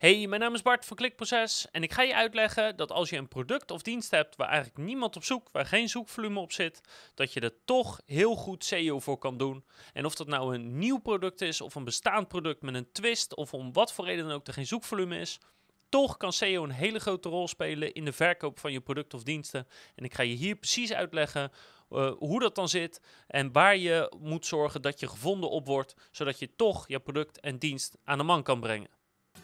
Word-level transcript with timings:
Hey, 0.00 0.26
mijn 0.26 0.40
naam 0.40 0.54
is 0.54 0.62
Bart 0.62 0.84
van 0.84 0.96
Klikproces 0.96 1.66
en 1.70 1.82
ik 1.82 1.92
ga 1.92 2.02
je 2.02 2.14
uitleggen 2.14 2.76
dat 2.76 2.92
als 2.92 3.10
je 3.10 3.16
een 3.16 3.28
product 3.28 3.70
of 3.70 3.82
dienst 3.82 4.10
hebt 4.10 4.36
waar 4.36 4.48
eigenlijk 4.48 4.78
niemand 4.78 5.16
op 5.16 5.24
zoekt, 5.24 5.52
waar 5.52 5.66
geen 5.66 5.88
zoekvolume 5.88 6.40
op 6.40 6.52
zit, 6.52 6.80
dat 7.14 7.32
je 7.32 7.40
er 7.40 7.64
toch 7.64 8.00
heel 8.06 8.34
goed 8.34 8.64
SEO 8.64 9.00
voor 9.00 9.18
kan 9.18 9.36
doen. 9.36 9.64
En 9.92 10.04
of 10.04 10.14
dat 10.14 10.26
nou 10.26 10.54
een 10.54 10.78
nieuw 10.78 10.98
product 10.98 11.40
is 11.40 11.60
of 11.60 11.74
een 11.74 11.84
bestaand 11.84 12.28
product 12.28 12.62
met 12.62 12.74
een 12.74 12.92
twist 12.92 13.34
of 13.34 13.54
om 13.54 13.72
wat 13.72 13.92
voor 13.92 14.04
reden 14.04 14.24
dan 14.24 14.34
ook 14.34 14.46
er 14.46 14.52
geen 14.52 14.66
zoekvolume 14.66 15.18
is, 15.18 15.40
toch 15.88 16.16
kan 16.16 16.32
SEO 16.32 16.64
een 16.64 16.70
hele 16.70 16.98
grote 16.98 17.28
rol 17.28 17.48
spelen 17.48 17.92
in 17.92 18.04
de 18.04 18.12
verkoop 18.12 18.58
van 18.58 18.72
je 18.72 18.80
product 18.80 19.14
of 19.14 19.22
diensten. 19.22 19.66
En 19.94 20.04
ik 20.04 20.14
ga 20.14 20.22
je 20.22 20.34
hier 20.34 20.56
precies 20.56 20.92
uitleggen 20.92 21.52
uh, 21.90 22.12
hoe 22.18 22.40
dat 22.40 22.54
dan 22.54 22.68
zit 22.68 23.00
en 23.26 23.52
waar 23.52 23.76
je 23.76 24.16
moet 24.20 24.46
zorgen 24.46 24.82
dat 24.82 25.00
je 25.00 25.08
gevonden 25.08 25.50
op 25.50 25.66
wordt, 25.66 25.94
zodat 26.10 26.38
je 26.38 26.54
toch 26.56 26.88
je 26.88 27.00
product 27.00 27.40
en 27.40 27.58
dienst 27.58 27.96
aan 28.04 28.18
de 28.18 28.24
man 28.24 28.42
kan 28.42 28.60
brengen. 28.60 28.99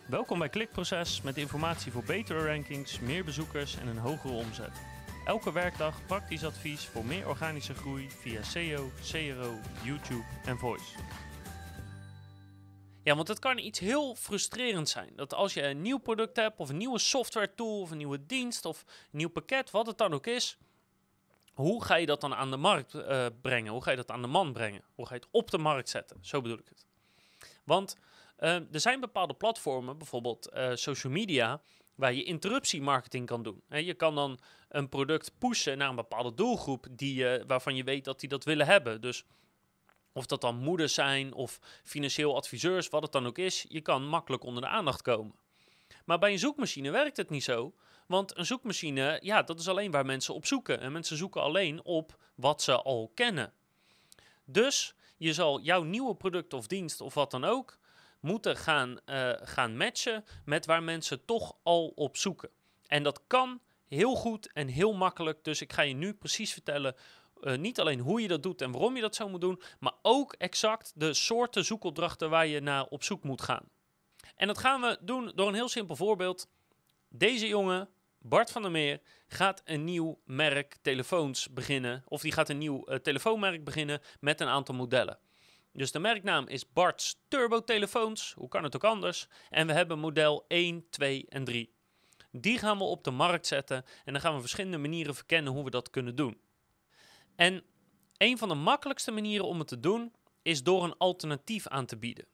Welkom 0.07 0.38
bij 0.38 0.48
Klikproces 0.48 1.22
met 1.22 1.36
informatie 1.36 1.93
voor 1.93 2.04
betere 2.04 2.46
rankings, 2.46 3.00
meer 3.00 3.25
bezoekers 3.25 3.76
en 3.76 3.86
een 3.86 3.99
hogere 3.99 4.32
omzet. 4.32 4.80
Elke 5.25 5.53
werkdag 5.53 6.07
praktisch 6.07 6.44
advies 6.44 6.86
voor 6.86 7.04
meer 7.04 7.29
organische 7.29 7.75
groei 7.75 8.11
via 8.11 8.43
SEO, 8.43 8.90
CRO, 9.03 9.58
YouTube 9.85 10.25
en 10.44 10.58
Voice. 10.58 10.85
Ja, 13.03 13.14
want 13.14 13.29
het 13.29 13.39
kan 13.39 13.58
iets 13.58 13.79
heel 13.79 14.14
frustrerend 14.14 14.89
zijn. 14.89 15.13
Dat 15.16 15.35
als 15.35 15.54
je 15.54 15.63
een 15.63 15.82
nieuw 15.82 15.99
product 15.99 16.36
hebt, 16.36 16.58
of 16.58 16.68
een 16.68 16.77
nieuwe 16.77 16.99
software 16.99 17.54
tool, 17.54 17.80
of 17.80 17.91
een 17.91 17.99
nieuwe 17.99 18.27
dienst, 18.27 18.64
of 18.64 18.85
een 18.86 19.18
nieuw 19.18 19.30
pakket, 19.30 19.71
wat 19.71 19.86
het 19.86 19.99
dan 19.99 20.14
ook 20.14 20.27
is. 20.27 20.58
Hoe 21.52 21.85
ga 21.85 21.94
je 21.94 22.07
dat 22.07 22.21
dan 22.21 22.35
aan 22.35 22.50
de 22.50 22.57
markt 22.57 22.94
uh, 22.94 23.27
brengen? 23.41 23.72
Hoe 23.72 23.82
ga 23.82 23.91
je 23.91 23.96
dat 23.96 24.11
aan 24.11 24.22
de 24.22 24.29
man 24.29 24.52
brengen? 24.52 24.82
Hoe 24.94 25.07
ga 25.07 25.14
je 25.14 25.21
het 25.21 25.29
op 25.30 25.50
de 25.50 25.58
markt 25.58 25.88
zetten? 25.88 26.18
Zo 26.21 26.41
bedoel 26.41 26.58
ik 26.58 26.68
het. 26.68 26.86
Want 27.64 27.96
er 28.36 28.81
zijn 28.81 29.00
bepaalde 29.00 29.35
platformen, 29.35 29.99
bijvoorbeeld 29.99 30.50
uh, 30.54 30.71
social 30.75 31.13
media, 31.13 31.61
waar 31.94 32.14
je 32.14 32.25
interruptiemarketing 32.25 33.27
kan 33.27 33.42
doen. 33.42 33.62
Je 33.69 33.94
kan 33.94 34.14
dan 34.14 34.38
een 34.69 34.88
product 34.88 35.38
pushen 35.38 35.78
naar 35.78 35.88
een 35.88 35.97
bepaalde 35.97 36.34
doelgroep 36.34 36.86
die, 36.91 37.38
uh, 37.38 37.44
waarvan 37.47 37.77
je 37.77 37.84
weet 37.84 38.05
dat 38.05 38.20
die 38.20 38.28
dat 38.28 38.44
willen 38.44 38.66
hebben. 38.66 39.00
Dus 39.00 39.25
of 40.12 40.27
dat 40.27 40.41
dan 40.41 40.56
moeders 40.56 40.94
zijn 40.94 41.34
of 41.34 41.58
financieel 41.84 42.36
adviseurs, 42.36 42.88
wat 42.88 43.02
het 43.02 43.12
dan 43.12 43.27
ook 43.27 43.38
is, 43.38 43.64
je 43.69 43.80
kan 43.80 44.08
makkelijk 44.08 44.44
onder 44.44 44.62
de 44.62 44.69
aandacht 44.69 45.03
komen. 45.03 45.34
Maar 46.05 46.19
bij 46.19 46.32
een 46.32 46.38
zoekmachine 46.38 46.91
werkt 46.91 47.16
het 47.16 47.30
niet 47.30 47.44
zo. 47.44 47.75
Want 48.06 48.38
een 48.38 48.47
zoekmachine, 48.47 49.19
ja, 49.22 49.42
dat 49.42 49.60
is 49.60 49.69
alleen 49.69 49.91
waar 49.91 50.06
mensen 50.06 50.34
op 50.34 50.47
zoeken. 50.47 50.80
En 50.80 50.92
mensen 50.92 51.16
zoeken 51.16 51.42
alleen 51.42 51.84
op 51.84 52.19
wat 52.34 52.62
ze 52.62 52.82
al 52.82 53.10
kennen. 53.14 53.53
Dus 54.44 54.94
je 55.16 55.32
zal 55.32 55.60
jouw 55.60 55.82
nieuwe 55.82 56.14
product 56.14 56.53
of 56.53 56.66
dienst 56.66 57.00
of 57.00 57.14
wat 57.14 57.30
dan 57.30 57.44
ook 57.44 57.78
moeten 58.27 58.56
gaan, 58.56 58.98
uh, 59.06 59.30
gaan 59.34 59.77
matchen 59.77 60.24
met 60.44 60.66
waar 60.66 60.82
mensen 60.82 61.24
toch 61.24 61.56
al 61.62 61.92
op 61.94 62.16
zoeken. 62.16 62.50
En 62.86 63.02
dat 63.02 63.22
kan 63.27 63.60
heel 63.88 64.14
goed 64.14 64.52
en 64.52 64.69
heel 64.69 64.92
makkelijk. 64.92 65.44
Dus 65.44 65.60
ik 65.60 65.72
ga 65.72 65.82
je 65.82 65.94
nu 65.94 66.14
precies 66.14 66.52
vertellen 66.52 66.94
uh, 67.41 67.56
niet 67.56 67.80
alleen 67.80 68.00
hoe 68.00 68.20
je 68.20 68.28
dat 68.28 68.42
doet 68.42 68.62
en 68.62 68.70
waarom 68.70 68.94
je 68.94 69.00
dat 69.00 69.14
zo 69.14 69.28
moet 69.28 69.41
doen, 69.41 69.62
maar 69.80 69.92
ook 70.02 70.32
exact 70.32 70.92
de 70.94 71.14
soorten 71.14 71.64
zoekopdrachten 71.64 72.30
waar 72.30 72.47
je 72.47 72.60
naar 72.60 72.84
op 72.84 73.02
zoek 73.02 73.22
moet 73.22 73.42
gaan. 73.42 73.69
En 74.36 74.47
dat 74.47 74.58
gaan 74.58 74.80
we 74.80 74.98
doen 75.00 75.32
door 75.34 75.48
een 75.48 75.54
heel 75.54 75.69
simpel 75.69 75.97
voorbeeld. 75.97 76.48
Deze 77.08 77.48
jongen, 77.48 77.88
Bart 78.19 78.50
van 78.50 78.62
der 78.62 78.70
Meer, 78.70 79.00
gaat 79.28 79.62
een 79.64 79.84
nieuw 79.84 80.20
merk 80.24 80.77
telefoons 80.82 81.52
beginnen. 81.52 82.04
Of 82.08 82.20
die 82.20 82.32
gaat 82.32 82.48
een 82.48 82.58
nieuw 82.58 82.84
uh, 82.88 82.97
telefoonmerk 82.97 83.64
beginnen 83.64 84.00
met 84.20 84.41
een 84.41 84.48
aantal 84.48 84.74
modellen. 84.74 85.19
Dus 85.77 85.92
de 85.92 85.98
merknaam 85.98 86.46
is 86.46 86.72
Bart's 86.72 87.16
Turbo 87.28 87.64
Telefoons. 87.64 88.32
Hoe 88.32 88.48
kan 88.48 88.64
het 88.64 88.74
ook 88.77 88.84
anders? 88.84 89.28
En 89.50 89.66
we 89.66 89.72
hebben 89.72 89.98
model 89.98 90.44
1, 90.48 90.86
2 90.91 91.27
en 91.28 91.44
3. 91.44 91.74
Die 92.30 92.58
gaan 92.58 92.78
we 92.78 92.84
op 92.84 93.05
de 93.05 93.10
markt 93.10 93.46
zetten 93.46 93.84
en 94.04 94.12
dan 94.12 94.22
gaan 94.22 94.34
we 94.34 94.41
verschillende 94.41 94.78
manieren 94.78 95.14
verkennen 95.14 95.52
hoe 95.52 95.64
we 95.64 95.70
dat 95.70 95.91
kunnen 95.91 96.16
doen. 96.16 96.41
En 97.34 97.62
een 98.16 98.38
van 98.38 98.48
de 98.48 98.54
makkelijkste 98.54 99.10
manieren 99.10 99.47
om 99.47 99.59
het 99.59 99.69
te 99.69 99.81
doen 99.81 100.12
is 100.42 100.62
door 100.62 100.84
een 100.84 100.97
alternatief 100.97 101.66
aan 101.69 101.87
te 101.87 101.97
bieden. 101.97 102.26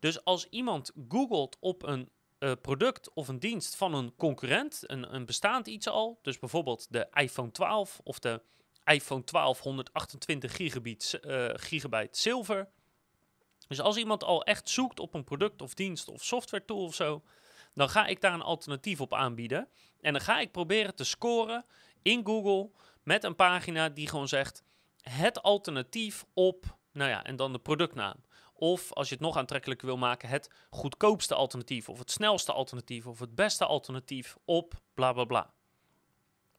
Dus 0.00 0.24
als 0.24 0.46
iemand 0.50 0.92
googelt 1.08 1.56
op 1.60 1.82
een 1.82 2.10
uh, 2.38 2.52
product 2.62 3.12
of 3.12 3.28
een 3.28 3.38
dienst 3.38 3.76
van 3.76 3.94
een 3.94 4.16
concurrent, 4.16 4.80
een, 4.86 5.14
een 5.14 5.26
bestaand 5.26 5.66
iets 5.66 5.88
al, 5.88 6.18
dus 6.22 6.38
bijvoorbeeld 6.38 6.86
de 6.90 7.08
iPhone 7.12 7.50
12 7.50 8.00
of 8.04 8.18
de 8.18 8.42
iPhone 8.84 9.24
12 9.24 9.60
128 9.60 10.56
gigabyte, 10.56 11.22
uh, 11.90 12.06
zilver. 12.10 12.68
Dus 13.68 13.80
als 13.80 13.96
iemand 13.96 14.24
al 14.24 14.44
echt 14.44 14.68
zoekt 14.68 15.00
op 15.00 15.14
een 15.14 15.24
product 15.24 15.62
of 15.62 15.74
dienst 15.74 16.08
of 16.08 16.24
software 16.24 16.64
tool 16.64 16.84
of 16.84 16.94
zo, 16.94 17.22
dan 17.74 17.88
ga 17.88 18.06
ik 18.06 18.20
daar 18.20 18.32
een 18.32 18.42
alternatief 18.42 19.00
op 19.00 19.14
aanbieden. 19.14 19.68
En 20.00 20.12
dan 20.12 20.22
ga 20.22 20.40
ik 20.40 20.52
proberen 20.52 20.94
te 20.94 21.04
scoren 21.04 21.64
in 22.02 22.26
Google 22.26 22.70
met 23.02 23.24
een 23.24 23.36
pagina 23.36 23.88
die 23.88 24.08
gewoon 24.08 24.28
zegt 24.28 24.62
het 25.02 25.42
alternatief 25.42 26.24
op, 26.34 26.76
nou 26.92 27.10
ja, 27.10 27.24
en 27.24 27.36
dan 27.36 27.52
de 27.52 27.58
productnaam. 27.58 28.16
Of 28.54 28.92
als 28.92 29.08
je 29.08 29.14
het 29.14 29.24
nog 29.24 29.36
aantrekkelijker 29.36 29.86
wil 29.86 29.96
maken, 29.96 30.28
het 30.28 30.50
goedkoopste 30.70 31.34
alternatief, 31.34 31.88
of 31.88 31.98
het 31.98 32.10
snelste 32.10 32.52
alternatief, 32.52 33.06
of 33.06 33.18
het 33.18 33.34
beste 33.34 33.66
alternatief 33.66 34.36
op 34.44 34.80
bla 34.94 35.12
bla 35.12 35.24
bla. 35.24 35.53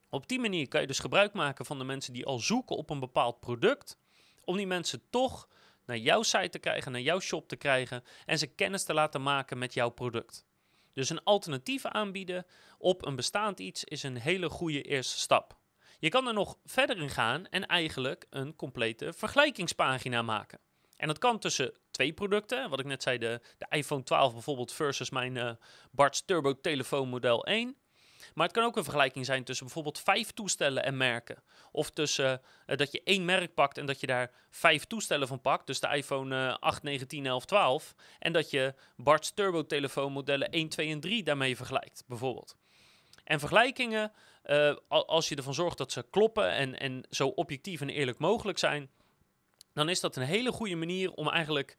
Op 0.09 0.27
die 0.27 0.39
manier 0.39 0.67
kan 0.67 0.81
je 0.81 0.87
dus 0.87 0.99
gebruik 0.99 1.33
maken 1.33 1.65
van 1.65 1.77
de 1.77 1.83
mensen 1.83 2.13
die 2.13 2.25
al 2.25 2.39
zoeken 2.39 2.75
op 2.75 2.89
een 2.89 2.99
bepaald 2.99 3.39
product, 3.39 3.97
om 4.43 4.57
die 4.57 4.67
mensen 4.67 5.01
toch 5.09 5.47
naar 5.85 5.97
jouw 5.97 6.23
site 6.23 6.49
te 6.49 6.59
krijgen, 6.59 6.91
naar 6.91 7.01
jouw 7.01 7.19
shop 7.19 7.47
te 7.47 7.55
krijgen 7.55 8.03
en 8.25 8.37
ze 8.37 8.47
kennis 8.47 8.83
te 8.83 8.93
laten 8.93 9.21
maken 9.21 9.57
met 9.57 9.73
jouw 9.73 9.89
product. 9.89 10.45
Dus 10.93 11.09
een 11.09 11.23
alternatief 11.23 11.85
aanbieden 11.85 12.45
op 12.77 13.05
een 13.05 13.15
bestaand 13.15 13.59
iets 13.59 13.83
is 13.83 14.03
een 14.03 14.17
hele 14.17 14.49
goede 14.49 14.81
eerste 14.81 15.17
stap. 15.19 15.57
Je 15.99 16.09
kan 16.09 16.27
er 16.27 16.33
nog 16.33 16.57
verder 16.65 16.97
in 16.97 17.09
gaan 17.09 17.47
en 17.47 17.65
eigenlijk 17.65 18.25
een 18.29 18.55
complete 18.55 19.13
vergelijkingspagina 19.13 20.21
maken. 20.21 20.59
En 20.95 21.07
dat 21.07 21.17
kan 21.17 21.39
tussen 21.39 21.73
twee 21.91 22.13
producten, 22.13 22.69
wat 22.69 22.79
ik 22.79 22.85
net 22.85 23.03
zei, 23.03 23.17
de, 23.17 23.41
de 23.57 23.65
iPhone 23.69 24.03
12 24.03 24.33
bijvoorbeeld 24.33 24.71
versus 24.71 25.09
mijn 25.09 25.35
uh, 25.35 26.09
Turbo 26.25 26.59
telefoon 26.61 27.09
model 27.09 27.45
1. 27.45 27.75
Maar 28.33 28.45
het 28.45 28.55
kan 28.55 28.65
ook 28.65 28.77
een 28.77 28.83
vergelijking 28.83 29.25
zijn 29.25 29.43
tussen 29.43 29.65
bijvoorbeeld 29.65 29.99
vijf 29.99 30.31
toestellen 30.31 30.83
en 30.83 30.97
merken. 30.97 31.43
Of 31.71 31.91
tussen 31.91 32.41
uh, 32.67 32.77
dat 32.77 32.91
je 32.91 33.01
één 33.03 33.25
merk 33.25 33.53
pakt 33.53 33.77
en 33.77 33.85
dat 33.85 33.99
je 33.99 34.07
daar 34.07 34.31
vijf 34.49 34.85
toestellen 34.85 35.27
van 35.27 35.41
pakt. 35.41 35.67
Dus 35.67 35.79
de 35.79 35.87
iPhone 35.87 36.35
uh, 36.35 36.55
8, 36.59 36.83
9, 36.83 37.07
10, 37.07 37.25
11, 37.25 37.45
12. 37.45 37.95
En 38.19 38.33
dat 38.33 38.49
je 38.49 38.73
Bart's 38.95 39.33
Turbo 39.33 39.65
telefoon 39.65 40.11
modellen 40.11 40.49
1, 40.49 40.69
2 40.69 40.89
en 40.89 40.99
3 40.99 41.23
daarmee 41.23 41.55
vergelijkt, 41.55 42.03
bijvoorbeeld. 42.07 42.55
En 43.23 43.39
vergelijkingen, 43.39 44.11
uh, 44.45 44.75
als 44.87 45.29
je 45.29 45.35
ervan 45.35 45.53
zorgt 45.53 45.77
dat 45.77 45.91
ze 45.91 46.05
kloppen 46.09 46.51
en, 46.51 46.79
en 46.79 47.03
zo 47.09 47.27
objectief 47.27 47.81
en 47.81 47.89
eerlijk 47.89 48.17
mogelijk 48.17 48.57
zijn, 48.57 48.89
dan 49.73 49.89
is 49.89 49.99
dat 49.99 50.15
een 50.15 50.23
hele 50.23 50.51
goede 50.51 50.75
manier 50.75 51.11
om 51.11 51.29
eigenlijk 51.29 51.77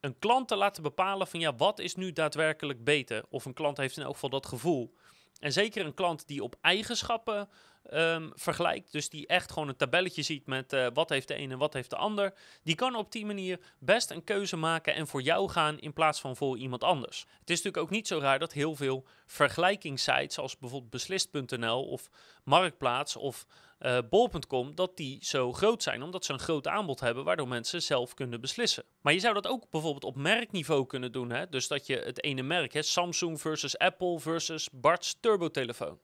een 0.00 0.18
klant 0.18 0.48
te 0.48 0.56
laten 0.56 0.82
bepalen 0.82 1.26
van 1.26 1.40
ja, 1.40 1.54
wat 1.54 1.78
is 1.78 1.94
nu 1.94 2.12
daadwerkelijk 2.12 2.84
beter? 2.84 3.24
Of 3.28 3.44
een 3.44 3.54
klant 3.54 3.76
heeft 3.76 3.96
in 3.96 4.02
elk 4.02 4.12
geval 4.12 4.30
dat 4.30 4.46
gevoel. 4.46 4.94
En 5.38 5.52
zeker 5.52 5.86
een 5.86 5.94
klant 5.94 6.26
die 6.26 6.42
op 6.42 6.56
eigenschappen 6.60 7.48
um, 7.92 8.32
vergelijkt, 8.34 8.92
dus 8.92 9.08
die 9.08 9.26
echt 9.26 9.52
gewoon 9.52 9.68
een 9.68 9.76
tabelletje 9.76 10.22
ziet 10.22 10.46
met 10.46 10.72
uh, 10.72 10.86
wat 10.94 11.08
heeft 11.08 11.28
de 11.28 11.38
een 11.38 11.50
en 11.50 11.58
wat 11.58 11.72
heeft 11.72 11.90
de 11.90 11.96
ander, 11.96 12.32
die 12.62 12.74
kan 12.74 12.94
op 12.96 13.12
die 13.12 13.26
manier 13.26 13.58
best 13.78 14.10
een 14.10 14.24
keuze 14.24 14.56
maken 14.56 14.94
en 14.94 15.06
voor 15.06 15.22
jou 15.22 15.48
gaan 15.48 15.78
in 15.78 15.92
plaats 15.92 16.20
van 16.20 16.36
voor 16.36 16.58
iemand 16.58 16.84
anders. 16.84 17.20
Het 17.20 17.50
is 17.50 17.56
natuurlijk 17.56 17.84
ook 17.84 17.90
niet 17.90 18.06
zo 18.06 18.18
raar 18.18 18.38
dat 18.38 18.52
heel 18.52 18.74
veel 18.74 19.04
vergelijkingssites, 19.26 20.34
zoals 20.34 20.58
bijvoorbeeld 20.58 20.90
beslist.nl 20.90 21.84
of 21.84 22.10
Marktplaats 22.44 23.16
of 23.16 23.46
uh, 23.80 23.98
bol.com, 24.10 24.74
dat 24.74 24.96
die 24.96 25.18
zo 25.24 25.52
groot 25.52 25.82
zijn, 25.82 26.02
omdat 26.02 26.24
ze 26.24 26.32
een 26.32 26.38
groot 26.38 26.66
aanbod 26.66 27.00
hebben, 27.00 27.24
waardoor 27.24 27.48
mensen 27.48 27.82
zelf 27.82 28.14
kunnen 28.14 28.40
beslissen. 28.40 28.84
Maar 29.00 29.12
je 29.12 29.18
zou 29.18 29.34
dat 29.34 29.46
ook 29.46 29.70
bijvoorbeeld 29.70 30.04
op 30.04 30.16
merkniveau 30.16 30.86
kunnen 30.86 31.12
doen. 31.12 31.30
Hè? 31.30 31.48
Dus 31.48 31.68
dat 31.68 31.86
je 31.86 31.96
het 31.96 32.22
ene 32.22 32.42
merk, 32.42 32.72
hè, 32.72 32.82
Samsung 32.82 33.40
versus 33.40 33.78
Apple 33.78 34.20
versus 34.20 34.68
Bart's 34.72 35.16
turbotelefoon. 35.20 35.98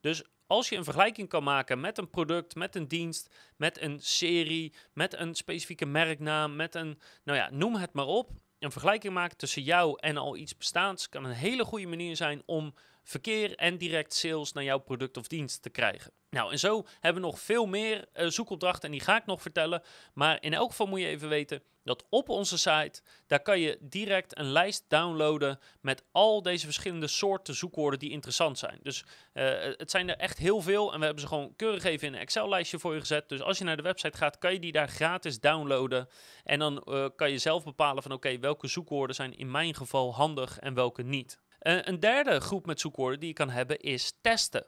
Dus 0.00 0.22
als 0.46 0.68
je 0.68 0.76
een 0.76 0.84
vergelijking 0.84 1.28
kan 1.28 1.42
maken 1.42 1.80
met 1.80 1.98
een 1.98 2.10
product, 2.10 2.54
met 2.54 2.76
een 2.76 2.88
dienst, 2.88 3.34
met 3.56 3.80
een 3.80 4.00
serie, 4.00 4.74
met 4.92 5.14
een 5.14 5.34
specifieke 5.34 5.86
merknaam, 5.86 6.56
met 6.56 6.74
een, 6.74 7.00
nou 7.24 7.38
ja, 7.38 7.50
noem 7.50 7.74
het 7.74 7.92
maar 7.92 8.06
op. 8.06 8.30
Een 8.58 8.72
vergelijking 8.72 9.14
maken 9.14 9.36
tussen 9.36 9.62
jou 9.62 9.98
en 10.00 10.16
al 10.16 10.36
iets 10.36 10.56
bestaans 10.56 11.08
kan 11.08 11.24
een 11.24 11.30
hele 11.30 11.64
goede 11.64 11.86
manier 11.86 12.16
zijn 12.16 12.42
om 12.46 12.74
verkeer 13.10 13.56
en 13.56 13.78
direct 13.78 14.14
sales 14.14 14.52
naar 14.52 14.64
jouw 14.64 14.78
product 14.78 15.16
of 15.16 15.26
dienst 15.26 15.62
te 15.62 15.70
krijgen. 15.70 16.12
Nou, 16.30 16.52
en 16.52 16.58
zo 16.58 16.86
hebben 17.00 17.22
we 17.22 17.28
nog 17.28 17.40
veel 17.40 17.66
meer 17.66 18.08
uh, 18.14 18.28
zoekopdrachten 18.28 18.82
en 18.82 18.90
die 18.90 19.00
ga 19.00 19.16
ik 19.16 19.26
nog 19.26 19.42
vertellen. 19.42 19.82
Maar 20.14 20.38
in 20.40 20.54
elk 20.54 20.70
geval 20.70 20.86
moet 20.86 21.00
je 21.00 21.06
even 21.06 21.28
weten 21.28 21.62
dat 21.84 22.04
op 22.10 22.28
onze 22.28 22.58
site, 22.58 23.02
daar 23.26 23.42
kan 23.42 23.60
je 23.60 23.78
direct 23.80 24.38
een 24.38 24.52
lijst 24.52 24.84
downloaden 24.88 25.58
met 25.80 26.04
al 26.12 26.42
deze 26.42 26.64
verschillende 26.64 27.06
soorten 27.06 27.54
zoekwoorden 27.54 27.98
die 27.98 28.10
interessant 28.10 28.58
zijn. 28.58 28.78
Dus 28.82 29.04
uh, 29.34 29.44
het 29.76 29.90
zijn 29.90 30.08
er 30.08 30.16
echt 30.16 30.38
heel 30.38 30.60
veel 30.60 30.92
en 30.92 30.98
we 30.98 31.04
hebben 31.04 31.22
ze 31.22 31.28
gewoon 31.28 31.56
keurig 31.56 31.84
even 31.84 32.06
in 32.06 32.14
een 32.14 32.20
Excel-lijstje 32.20 32.78
voor 32.78 32.94
je 32.94 33.00
gezet. 33.00 33.28
Dus 33.28 33.40
als 33.40 33.58
je 33.58 33.64
naar 33.64 33.76
de 33.76 33.82
website 33.82 34.16
gaat, 34.16 34.38
kan 34.38 34.52
je 34.52 34.60
die 34.60 34.72
daar 34.72 34.88
gratis 34.88 35.40
downloaden. 35.40 36.08
En 36.44 36.58
dan 36.58 36.84
uh, 36.88 37.06
kan 37.16 37.30
je 37.30 37.38
zelf 37.38 37.64
bepalen 37.64 38.02
van 38.02 38.12
oké, 38.12 38.38
welke 38.38 38.66
zoekwoorden 38.66 39.16
zijn 39.16 39.36
in 39.36 39.50
mijn 39.50 39.74
geval 39.74 40.14
handig 40.14 40.58
en 40.58 40.74
welke 40.74 41.02
niet. 41.02 41.38
Eh, 41.60 41.78
een 41.80 42.00
derde 42.00 42.40
groep 42.40 42.66
met 42.66 42.80
zoekwoorden 42.80 43.20
die 43.20 43.28
je 43.28 43.34
kan 43.34 43.50
hebben 43.50 43.78
is 43.78 44.12
testen. 44.20 44.66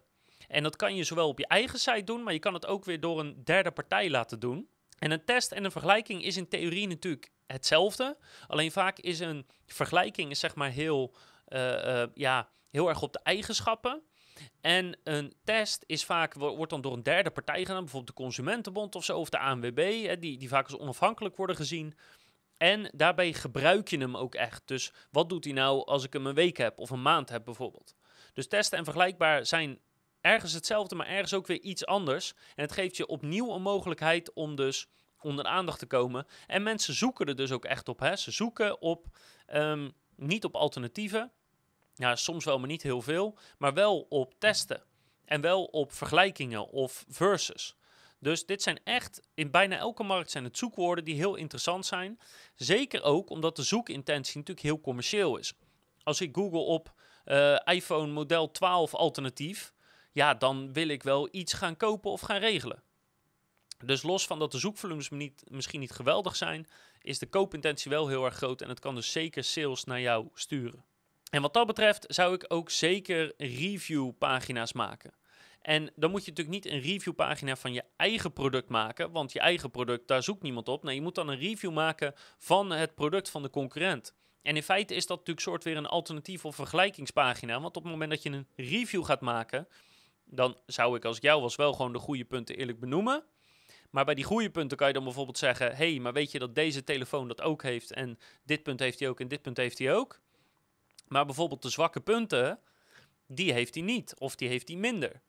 En 0.48 0.62
dat 0.62 0.76
kan 0.76 0.94
je 0.94 1.04
zowel 1.04 1.28
op 1.28 1.38
je 1.38 1.46
eigen 1.46 1.78
site 1.78 2.04
doen, 2.04 2.22
maar 2.22 2.32
je 2.32 2.38
kan 2.38 2.54
het 2.54 2.66
ook 2.66 2.84
weer 2.84 3.00
door 3.00 3.20
een 3.20 3.44
derde 3.44 3.70
partij 3.70 4.10
laten 4.10 4.40
doen. 4.40 4.68
En 4.98 5.10
een 5.10 5.24
test 5.24 5.52
en 5.52 5.64
een 5.64 5.70
vergelijking 5.70 6.24
is 6.24 6.36
in 6.36 6.48
theorie 6.48 6.88
natuurlijk 6.88 7.30
hetzelfde. 7.46 8.18
Alleen 8.46 8.72
vaak 8.72 8.98
is 8.98 9.20
een 9.20 9.46
vergelijking 9.66 10.30
is 10.30 10.38
zeg 10.38 10.54
maar 10.54 10.70
heel, 10.70 11.14
uh, 11.48 11.84
uh, 11.84 12.04
ja, 12.14 12.48
heel 12.70 12.88
erg 12.88 13.02
op 13.02 13.12
de 13.12 13.20
eigenschappen. 13.22 14.02
En 14.60 14.98
een 15.04 15.34
test 15.44 15.84
is 15.86 16.04
vaak, 16.04 16.34
wordt 16.34 16.70
dan 16.70 16.80
door 16.80 16.92
een 16.92 17.02
derde 17.02 17.30
partij 17.30 17.58
gedaan, 17.58 17.82
bijvoorbeeld 17.82 18.16
de 18.16 18.22
Consumentenbond 18.22 18.94
of 18.94 19.04
zo, 19.04 19.18
of 19.18 19.28
de 19.28 19.38
ANWB, 19.38 20.06
hè, 20.06 20.18
die, 20.18 20.38
die 20.38 20.48
vaak 20.48 20.64
als 20.64 20.78
onafhankelijk 20.78 21.36
worden 21.36 21.56
gezien. 21.56 21.94
En 22.62 22.90
daarbij 22.94 23.32
gebruik 23.32 23.88
je 23.88 23.98
hem 23.98 24.16
ook 24.16 24.34
echt. 24.34 24.62
Dus 24.64 24.92
wat 25.10 25.28
doet 25.28 25.44
hij 25.44 25.52
nou 25.52 25.84
als 25.86 26.04
ik 26.04 26.12
hem 26.12 26.26
een 26.26 26.34
week 26.34 26.56
heb 26.56 26.78
of 26.78 26.90
een 26.90 27.02
maand 27.02 27.28
heb 27.28 27.44
bijvoorbeeld? 27.44 27.94
Dus 28.32 28.48
testen 28.48 28.78
en 28.78 28.84
vergelijkbaar 28.84 29.46
zijn 29.46 29.80
ergens 30.20 30.52
hetzelfde, 30.52 30.94
maar 30.94 31.06
ergens 31.06 31.34
ook 31.34 31.46
weer 31.46 31.60
iets 31.60 31.86
anders. 31.86 32.32
En 32.54 32.62
het 32.62 32.72
geeft 32.72 32.96
je 32.96 33.06
opnieuw 33.06 33.54
een 33.54 33.62
mogelijkheid 33.62 34.32
om 34.32 34.54
dus 34.54 34.88
onder 35.20 35.44
de 35.44 35.50
aandacht 35.50 35.78
te 35.78 35.86
komen. 35.86 36.26
En 36.46 36.62
mensen 36.62 36.94
zoeken 36.94 37.26
er 37.26 37.36
dus 37.36 37.52
ook 37.52 37.64
echt 37.64 37.88
op. 37.88 37.98
Hè? 37.98 38.16
Ze 38.16 38.30
zoeken 38.30 38.80
op, 38.80 39.06
um, 39.54 39.92
niet 40.16 40.44
op 40.44 40.54
alternatieven. 40.54 41.32
Ja, 41.94 42.16
soms 42.16 42.44
wel, 42.44 42.58
maar 42.58 42.68
niet 42.68 42.82
heel 42.82 43.02
veel. 43.02 43.38
Maar 43.58 43.74
wel 43.74 44.06
op 44.08 44.34
testen. 44.38 44.82
En 45.24 45.40
wel 45.40 45.64
op 45.64 45.92
vergelijkingen 45.92 46.68
of 46.68 47.04
versus. 47.08 47.76
Dus 48.22 48.46
dit 48.46 48.62
zijn 48.62 48.80
echt, 48.84 49.20
in 49.34 49.50
bijna 49.50 49.76
elke 49.76 50.02
markt 50.02 50.30
zijn 50.30 50.44
het 50.44 50.58
zoekwoorden 50.58 51.04
die 51.04 51.14
heel 51.14 51.34
interessant 51.34 51.86
zijn. 51.86 52.20
Zeker 52.54 53.02
ook 53.02 53.30
omdat 53.30 53.56
de 53.56 53.62
zoekintentie 53.62 54.36
natuurlijk 54.36 54.66
heel 54.66 54.80
commercieel 54.80 55.36
is. 55.36 55.52
Als 56.02 56.20
ik 56.20 56.34
google 56.34 56.58
op 56.58 56.92
uh, 57.24 57.58
iPhone 57.64 58.12
model 58.12 58.50
12 58.50 58.94
alternatief, 58.94 59.72
ja, 60.12 60.34
dan 60.34 60.72
wil 60.72 60.88
ik 60.88 61.02
wel 61.02 61.28
iets 61.30 61.52
gaan 61.52 61.76
kopen 61.76 62.10
of 62.10 62.20
gaan 62.20 62.38
regelen. 62.38 62.82
Dus 63.84 64.02
los 64.02 64.26
van 64.26 64.38
dat 64.38 64.52
de 64.52 64.58
zoekvolumes 64.58 65.10
misschien 65.44 65.80
niet 65.80 65.90
geweldig 65.90 66.36
zijn, 66.36 66.66
is 67.00 67.18
de 67.18 67.26
koopintentie 67.26 67.90
wel 67.90 68.08
heel 68.08 68.24
erg 68.24 68.34
groot 68.34 68.60
en 68.60 68.68
het 68.68 68.80
kan 68.80 68.94
dus 68.94 69.12
zeker 69.12 69.44
sales 69.44 69.84
naar 69.84 70.00
jou 70.00 70.28
sturen. 70.34 70.84
En 71.30 71.42
wat 71.42 71.54
dat 71.54 71.66
betreft 71.66 72.04
zou 72.08 72.34
ik 72.34 72.44
ook 72.48 72.70
zeker 72.70 73.32
reviewpagina's 73.36 74.72
maken. 74.72 75.14
En 75.62 75.92
dan 75.96 76.10
moet 76.10 76.24
je 76.24 76.30
natuurlijk 76.30 76.64
niet 76.64 76.72
een 76.72 76.80
reviewpagina 76.80 77.56
van 77.56 77.72
je 77.72 77.84
eigen 77.96 78.32
product 78.32 78.68
maken, 78.68 79.10
want 79.10 79.32
je 79.32 79.40
eigen 79.40 79.70
product, 79.70 80.08
daar 80.08 80.22
zoekt 80.22 80.42
niemand 80.42 80.68
op. 80.68 80.82
Nee, 80.82 80.94
je 80.94 81.02
moet 81.02 81.14
dan 81.14 81.28
een 81.28 81.38
review 81.38 81.72
maken 81.72 82.14
van 82.38 82.70
het 82.70 82.94
product 82.94 83.30
van 83.30 83.42
de 83.42 83.50
concurrent. 83.50 84.14
En 84.42 84.56
in 84.56 84.62
feite 84.62 84.94
is 84.94 85.06
dat 85.06 85.18
natuurlijk 85.18 85.46
soort 85.46 85.64
weer 85.64 85.76
een 85.76 85.86
alternatief 85.86 86.44
of 86.44 86.54
vergelijkingspagina, 86.54 87.60
want 87.60 87.76
op 87.76 87.82
het 87.82 87.92
moment 87.92 88.10
dat 88.10 88.22
je 88.22 88.30
een 88.30 88.48
review 88.56 89.04
gaat 89.04 89.20
maken, 89.20 89.68
dan 90.24 90.58
zou 90.66 90.96
ik 90.96 91.04
als 91.04 91.18
jou 91.20 91.40
was 91.40 91.56
wel 91.56 91.72
gewoon 91.72 91.92
de 91.92 91.98
goede 91.98 92.24
punten 92.24 92.56
eerlijk 92.56 92.80
benoemen. 92.80 93.24
Maar 93.90 94.04
bij 94.04 94.14
die 94.14 94.24
goede 94.24 94.50
punten 94.50 94.76
kan 94.76 94.86
je 94.86 94.92
dan 94.92 95.04
bijvoorbeeld 95.04 95.38
zeggen: 95.38 95.76
hey, 95.76 95.98
maar 95.98 96.12
weet 96.12 96.30
je 96.30 96.38
dat 96.38 96.54
deze 96.54 96.84
telefoon 96.84 97.28
dat 97.28 97.42
ook 97.42 97.62
heeft 97.62 97.92
en 97.92 98.18
dit 98.44 98.62
punt 98.62 98.80
heeft 98.80 98.98
hij 98.98 99.08
ook 99.08 99.20
en 99.20 99.28
dit 99.28 99.42
punt 99.42 99.56
heeft 99.56 99.78
hij 99.78 99.94
ook. 99.94 100.20
Maar 101.08 101.26
bijvoorbeeld 101.26 101.62
de 101.62 101.70
zwakke 101.70 102.00
punten, 102.00 102.58
die 103.26 103.52
heeft 103.52 103.74
hij 103.74 103.82
niet 103.82 104.14
of 104.18 104.34
die 104.36 104.48
heeft 104.48 104.68
hij 104.68 104.76
minder. 104.76 105.20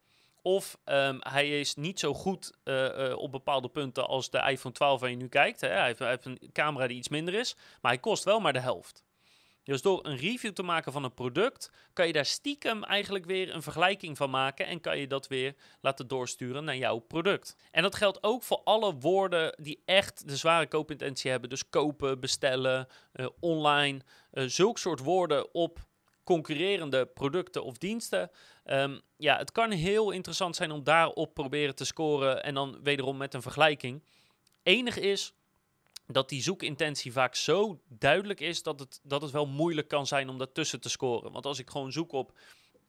Of 0.46 0.78
um, 0.86 1.18
hij 1.20 1.60
is 1.60 1.76
niet 1.76 2.00
zo 2.00 2.14
goed 2.14 2.52
uh, 2.64 2.98
uh, 2.98 3.18
op 3.18 3.32
bepaalde 3.32 3.70
punten 3.70 4.08
als 4.08 4.30
de 4.30 4.50
iPhone 4.50 4.74
12 4.74 5.00
waar 5.00 5.10
je 5.10 5.16
nu 5.16 5.28
kijkt. 5.28 5.62
Hè. 5.62 5.68
Hij, 5.68 5.96
heeft, 5.98 6.26
een 6.26 6.40
camera 6.52 6.88
die 6.88 6.98
iets 6.98 7.10
minder 7.10 7.34
is, 7.34 7.56
maar 7.82 7.92
hij 7.92 8.00
kost 8.00 8.24
wel 8.24 8.40
maar 8.40 8.54
de 8.54 8.60
helft. 8.60 9.04
Dus 9.64 9.82
door 9.82 10.06
een 10.06 10.18
review 10.18 10.52
te 10.52 10.64
maken 10.64 10.92
van 10.92 11.04
een 11.04 11.14
product, 11.14 11.72
kan 11.94 12.08
je 12.08 12.14
daar 12.14 12.26
stiekem 12.26 12.84
eigenlijk 12.84 13.26
weer 13.26 13.56
een 13.56 13.62
vergelijking 13.62 14.18
van 14.18 14.30
maken 14.30 14.66
en 14.66 14.82
kan 14.82 14.98
je 14.98 15.08
dat 15.08 15.28
weer 15.28 15.56
laten 15.82 16.08
doorsturen 16.08 16.64
naar 16.64 16.78
jouw 16.78 17.00
product. 17.00 17.56
En 17.72 17.82
dat 17.82 17.96
geldt 17.96 18.24
ook 18.24 18.44
voor 18.44 18.62
alle 18.64 18.94
woorden 18.94 19.56
die 19.62 19.82
echt 19.86 20.28
de 20.28 20.38
zware 20.38 20.68
koopintentie 20.68 21.32
hebben. 21.32 21.50
Dus 21.50 21.70
kopen, 21.70 22.20
bestellen, 22.20 22.88
uh, 23.14 23.28
online, 23.40 24.02
zulk 24.32 24.78
soort 24.78 25.00
woorden 25.00 25.54
op 25.54 25.80
concurrerende 26.24 27.06
producten 27.06 27.64
of 27.64 27.78
diensten. 27.78 28.32
Um, 28.66 29.02
ja, 29.18 29.38
het 29.38 29.52
kan 29.52 29.72
heel 29.72 30.12
interessant 30.12 30.56
zijn 30.56 30.72
om 30.72 30.84
daarop 30.84 31.34
proberen 31.34 31.76
te 31.76 31.86
scoren 31.86 32.44
en 32.44 32.54
dan 32.54 32.80
wederom 32.84 33.18
met 33.18 33.34
een 33.34 33.42
vergelijking. 33.42 34.04
Enig 34.64 34.98
is 34.98 35.34
dat 36.08 36.30
die 36.30 36.42
zoekintentie 36.42 37.12
vaak 37.12 37.36
zo 37.36 37.82
duidelijk 37.88 38.40
is 38.40 38.64
dat 38.64 38.80
het, 38.80 39.00
dat 39.04 39.22
het 39.22 39.32
wel 39.32 39.46
moeilijk 39.46 39.88
kan 39.88 40.08
zijn 40.08 40.30
om 40.30 40.38
daartussen 40.38 40.82
te 40.82 40.90
scoren. 40.90 41.32
Want 41.32 41.46
als 41.46 41.60
ik 41.60 41.70
gewoon 41.70 41.92
zoek 41.92 42.12
op 42.12 42.38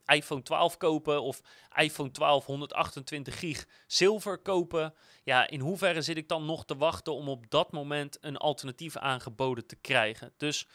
iPhone 0.07 0.43
12 0.43 0.77
kopen 0.77 1.23
of 1.23 1.41
iPhone 1.77 2.11
12 2.11 2.47
128 2.47 3.39
gig 3.39 3.67
zilver 3.87 4.39
kopen, 4.39 4.95
ja, 5.23 5.49
in 5.49 5.61
hoeverre 5.61 6.03
zit 6.03 6.17
ik 6.17 6.29
dan 6.29 6.45
nog 6.45 6.65
te 6.65 6.77
wachten 6.77 7.15
om 7.15 7.29
op 7.29 7.51
dat 7.51 7.73
moment 7.73 8.19
een 8.21 8.37
alternatief 8.37 8.97
aangeboden 8.97 9.67
te 9.67 9.77
krijgen? 9.77 10.33
Dus 10.37 10.67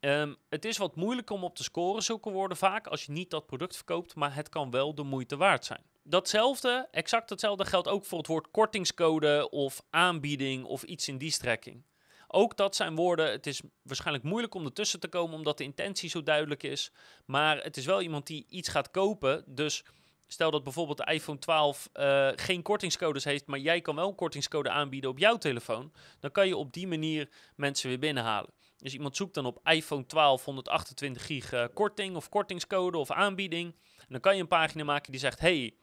um, 0.00 0.36
het 0.48 0.64
is 0.64 0.76
wat 0.76 0.96
moeilijk 0.96 1.30
om 1.30 1.44
op 1.44 1.56
te 1.56 1.62
scoren, 1.62 2.02
zulke 2.02 2.30
woorden 2.30 2.56
vaak, 2.56 2.86
als 2.86 3.04
je 3.04 3.12
niet 3.12 3.30
dat 3.30 3.46
product 3.46 3.76
verkoopt, 3.76 4.14
maar 4.14 4.34
het 4.34 4.48
kan 4.48 4.70
wel 4.70 4.94
de 4.94 5.02
moeite 5.02 5.36
waard 5.36 5.64
zijn 5.64 5.82
datzelfde, 6.08 6.88
exact 6.90 7.30
hetzelfde 7.30 7.64
geldt 7.64 7.88
ook 7.88 8.04
voor 8.04 8.18
het 8.18 8.26
woord 8.26 8.50
kortingscode 8.50 9.50
of 9.50 9.82
aanbieding 9.90 10.64
of 10.64 10.82
iets 10.82 11.08
in 11.08 11.18
die 11.18 11.30
strekking. 11.30 11.82
Ook 12.28 12.56
dat 12.56 12.76
zijn 12.76 12.94
woorden, 12.94 13.30
het 13.30 13.46
is 13.46 13.62
waarschijnlijk 13.82 14.24
moeilijk 14.24 14.54
om 14.54 14.64
ertussen 14.64 15.00
te 15.00 15.08
komen 15.08 15.36
omdat 15.36 15.58
de 15.58 15.64
intentie 15.64 16.10
zo 16.10 16.22
duidelijk 16.22 16.62
is. 16.62 16.92
Maar 17.24 17.62
het 17.62 17.76
is 17.76 17.86
wel 17.86 18.02
iemand 18.02 18.26
die 18.26 18.46
iets 18.48 18.68
gaat 18.68 18.90
kopen. 18.90 19.44
Dus 19.46 19.84
stel 20.26 20.50
dat 20.50 20.64
bijvoorbeeld 20.64 20.98
de 20.98 21.12
iPhone 21.12 21.38
12 21.38 21.88
uh, 21.94 22.28
eh, 22.28 22.34
geen 22.36 22.62
kortingscodes 22.62 23.24
heeft, 23.24 23.46
maar 23.46 23.58
jij 23.58 23.80
kan 23.80 23.94
wel 23.94 24.08
een 24.08 24.14
kortingscode 24.14 24.70
aanbieden 24.70 25.10
op 25.10 25.18
jouw 25.18 25.36
telefoon. 25.36 25.92
Dan 26.20 26.30
kan 26.30 26.46
je 26.46 26.56
op 26.56 26.72
die 26.72 26.86
manier 26.86 27.28
mensen 27.56 27.88
weer 27.88 27.98
binnenhalen. 27.98 28.50
Dus 28.78 28.92
iemand 28.92 29.16
zoekt 29.16 29.34
dan 29.34 29.46
op 29.46 29.68
iPhone 29.68 30.06
12 30.06 30.44
128 30.44 31.26
gig 31.26 31.52
uh, 31.52 31.64
korting 31.74 32.16
of 32.16 32.28
kortingscode 32.28 32.98
of 32.98 33.10
aanbieding. 33.10 33.74
En 33.98 34.06
dan 34.08 34.20
kan 34.20 34.34
je 34.34 34.40
een 34.40 34.48
pagina 34.48 34.84
maken 34.84 35.10
die 35.10 35.20
zegt: 35.20 35.40
hey, 35.40 35.74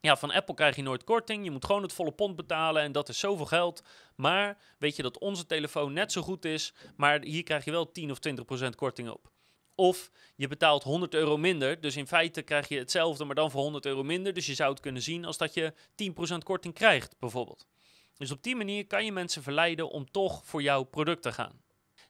ja, 0.00 0.16
van 0.16 0.30
Apple 0.30 0.54
krijg 0.54 0.76
je 0.76 0.82
nooit 0.82 1.04
korting. 1.04 1.44
Je 1.44 1.50
moet 1.50 1.64
gewoon 1.64 1.82
het 1.82 1.92
volle 1.92 2.12
pond 2.12 2.36
betalen 2.36 2.82
en 2.82 2.92
dat 2.92 3.08
is 3.08 3.18
zoveel 3.18 3.46
geld. 3.46 3.82
Maar 4.14 4.58
weet 4.78 4.96
je 4.96 5.02
dat 5.02 5.18
onze 5.18 5.46
telefoon 5.46 5.92
net 5.92 6.12
zo 6.12 6.22
goed 6.22 6.44
is, 6.44 6.74
maar 6.96 7.22
hier 7.22 7.42
krijg 7.42 7.64
je 7.64 7.70
wel 7.70 7.92
10 7.92 8.10
of 8.10 8.18
20 8.18 8.44
procent 8.44 8.74
korting 8.74 9.08
op. 9.10 9.30
Of 9.74 10.10
je 10.36 10.48
betaalt 10.48 10.82
100 10.82 11.14
euro 11.14 11.36
minder, 11.36 11.80
dus 11.80 11.96
in 11.96 12.06
feite 12.06 12.42
krijg 12.42 12.68
je 12.68 12.78
hetzelfde, 12.78 13.24
maar 13.24 13.34
dan 13.34 13.50
voor 13.50 13.62
100 13.62 13.86
euro 13.86 14.02
minder. 14.02 14.32
Dus 14.32 14.46
je 14.46 14.54
zou 14.54 14.70
het 14.70 14.80
kunnen 14.80 15.02
zien 15.02 15.24
als 15.24 15.36
dat 15.36 15.54
je 15.54 15.72
10% 16.34 16.38
korting 16.44 16.74
krijgt, 16.74 17.18
bijvoorbeeld. 17.18 17.66
Dus 18.16 18.30
op 18.30 18.42
die 18.42 18.56
manier 18.56 18.86
kan 18.86 19.04
je 19.04 19.12
mensen 19.12 19.42
verleiden 19.42 19.90
om 19.90 20.10
toch 20.10 20.40
voor 20.44 20.62
jouw 20.62 20.82
product 20.82 21.22
te 21.22 21.32
gaan. 21.32 21.60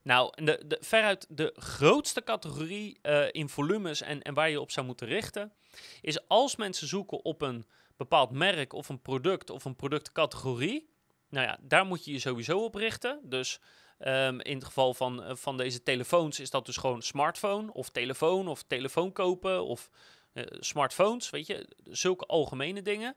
Nou, 0.09 0.45
de, 0.45 0.63
de, 0.67 0.79
veruit 0.81 1.27
de 1.29 1.55
grootste 1.57 2.23
categorie 2.23 2.99
uh, 3.03 3.27
in 3.31 3.49
volumes 3.49 4.01
en, 4.01 4.23
en 4.23 4.35
waar 4.35 4.51
je 4.51 4.61
op 4.61 4.71
zou 4.71 4.87
moeten 4.87 5.07
richten, 5.07 5.53
is 6.01 6.29
als 6.29 6.57
mensen 6.57 6.89
zoeken 6.89 7.25
op 7.25 7.43
een 7.43 7.67
bepaald 7.97 8.31
merk 8.31 8.73
of 8.73 8.89
een 8.89 9.03
product 9.03 9.51
of 9.51 9.65
een 9.65 9.77
productcategorie. 9.77 10.91
Nou 11.29 11.47
ja, 11.47 11.59
daar 11.61 11.87
moet 11.87 12.05
je 12.05 12.13
je 12.13 12.19
sowieso 12.19 12.65
op 12.65 12.75
richten. 12.75 13.21
Dus 13.23 13.61
um, 13.99 14.41
in 14.41 14.55
het 14.55 14.65
geval 14.65 14.95
van, 14.95 15.23
uh, 15.23 15.35
van 15.35 15.57
deze 15.57 15.83
telefoons 15.83 16.41
is 16.41 16.51
dat 16.51 16.67
dus 16.67 16.77
gewoon 16.77 17.03
smartphone 17.03 17.73
of 17.73 17.89
telefoon 17.89 18.49
of 18.49 18.63
telefoon 18.63 19.13
kopen 19.13 19.65
of 19.65 19.91
uh, 20.33 20.45
smartphones, 20.51 21.31
weet 21.31 21.47
je, 21.47 21.69
zulke 21.85 22.27
algemene 22.27 22.83
dingen. 22.83 23.17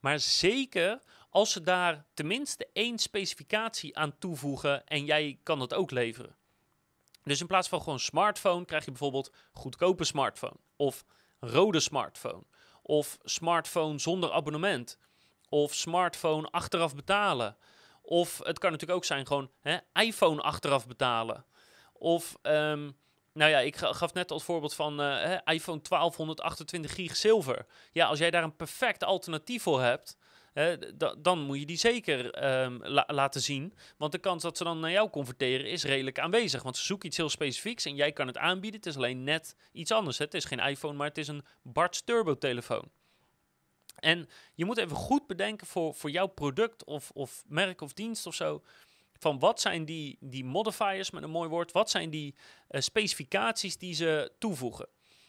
Maar 0.00 0.20
zeker 0.20 1.00
als 1.38 1.52
ze 1.52 1.62
daar 1.62 2.04
tenminste 2.14 2.68
één 2.72 2.98
specificatie 2.98 3.96
aan 3.96 4.18
toevoegen 4.18 4.86
en 4.86 5.04
jij 5.04 5.38
kan 5.42 5.58
dat 5.58 5.74
ook 5.74 5.90
leveren. 5.90 6.36
Dus 7.22 7.40
in 7.40 7.46
plaats 7.46 7.68
van 7.68 7.82
gewoon 7.82 8.00
smartphone 8.00 8.64
krijg 8.64 8.84
je 8.84 8.90
bijvoorbeeld 8.90 9.32
goedkope 9.52 10.04
smartphone 10.04 10.56
of 10.76 11.04
rode 11.40 11.80
smartphone 11.80 12.42
of 12.82 13.18
smartphone 13.22 13.98
zonder 13.98 14.32
abonnement 14.32 14.98
of 15.48 15.74
smartphone 15.74 16.50
achteraf 16.50 16.94
betalen. 16.94 17.56
Of 18.02 18.38
het 18.38 18.58
kan 18.58 18.70
natuurlijk 18.70 18.98
ook 18.98 19.04
zijn 19.04 19.26
gewoon 19.26 19.50
hè, 19.60 19.76
iPhone 19.92 20.42
achteraf 20.42 20.86
betalen. 20.86 21.44
Of, 21.92 22.36
um, 22.42 22.96
nou 23.32 23.50
ja, 23.50 23.58
ik 23.58 23.76
gaf 23.76 24.14
net 24.14 24.30
als 24.30 24.44
voorbeeld 24.44 24.74
van 24.74 25.00
uh, 25.00 25.38
iPhone 25.44 25.80
1228 25.82 26.94
gig 26.94 27.16
zilver. 27.16 27.66
Ja, 27.92 28.06
als 28.06 28.18
jij 28.18 28.30
daar 28.30 28.42
een 28.42 28.56
perfect 28.56 29.04
alternatief 29.04 29.62
voor 29.62 29.82
hebt, 29.82 30.17
dan 31.18 31.40
moet 31.40 31.58
je 31.58 31.66
die 31.66 31.76
zeker 31.76 32.44
um, 32.62 32.80
laten 33.06 33.40
zien. 33.40 33.74
Want 33.96 34.12
de 34.12 34.18
kans 34.18 34.42
dat 34.42 34.56
ze 34.56 34.64
dan 34.64 34.80
naar 34.80 34.90
jou 34.90 35.10
converteren 35.10 35.66
is 35.66 35.84
redelijk 35.84 36.18
aanwezig. 36.18 36.62
Want 36.62 36.76
ze 36.76 36.84
zoeken 36.84 37.06
iets 37.06 37.16
heel 37.16 37.28
specifieks 37.28 37.84
en 37.84 37.94
jij 37.94 38.12
kan 38.12 38.26
het 38.26 38.38
aanbieden. 38.38 38.80
Het 38.80 38.88
is 38.88 38.96
alleen 38.96 39.24
net 39.24 39.56
iets 39.72 39.92
anders. 39.92 40.18
Hè? 40.18 40.24
Het 40.24 40.34
is 40.34 40.44
geen 40.44 40.58
iPhone, 40.58 40.96
maar 40.96 41.08
het 41.08 41.18
is 41.18 41.28
een 41.28 41.44
Bart's 41.62 42.02
Turbo 42.04 42.38
telefoon. 42.38 42.90
En 43.98 44.28
je 44.54 44.64
moet 44.64 44.78
even 44.78 44.96
goed 44.96 45.26
bedenken 45.26 45.66
voor, 45.66 45.94
voor 45.94 46.10
jouw 46.10 46.26
product 46.26 46.84
of, 46.84 47.10
of 47.14 47.44
merk 47.46 47.80
of 47.80 47.92
dienst 47.92 48.26
of 48.26 48.34
zo. 48.34 48.62
van 49.20 49.38
wat 49.38 49.60
zijn 49.60 49.84
die, 49.84 50.16
die 50.20 50.44
modifiers, 50.44 51.10
met 51.10 51.22
een 51.22 51.30
mooi 51.30 51.48
woord, 51.48 51.72
wat 51.72 51.90
zijn 51.90 52.10
die 52.10 52.34
uh, 52.70 52.80
specificaties 52.80 53.76
die 53.76 53.94
ze 53.94 54.32
toevoegen. 54.38 54.88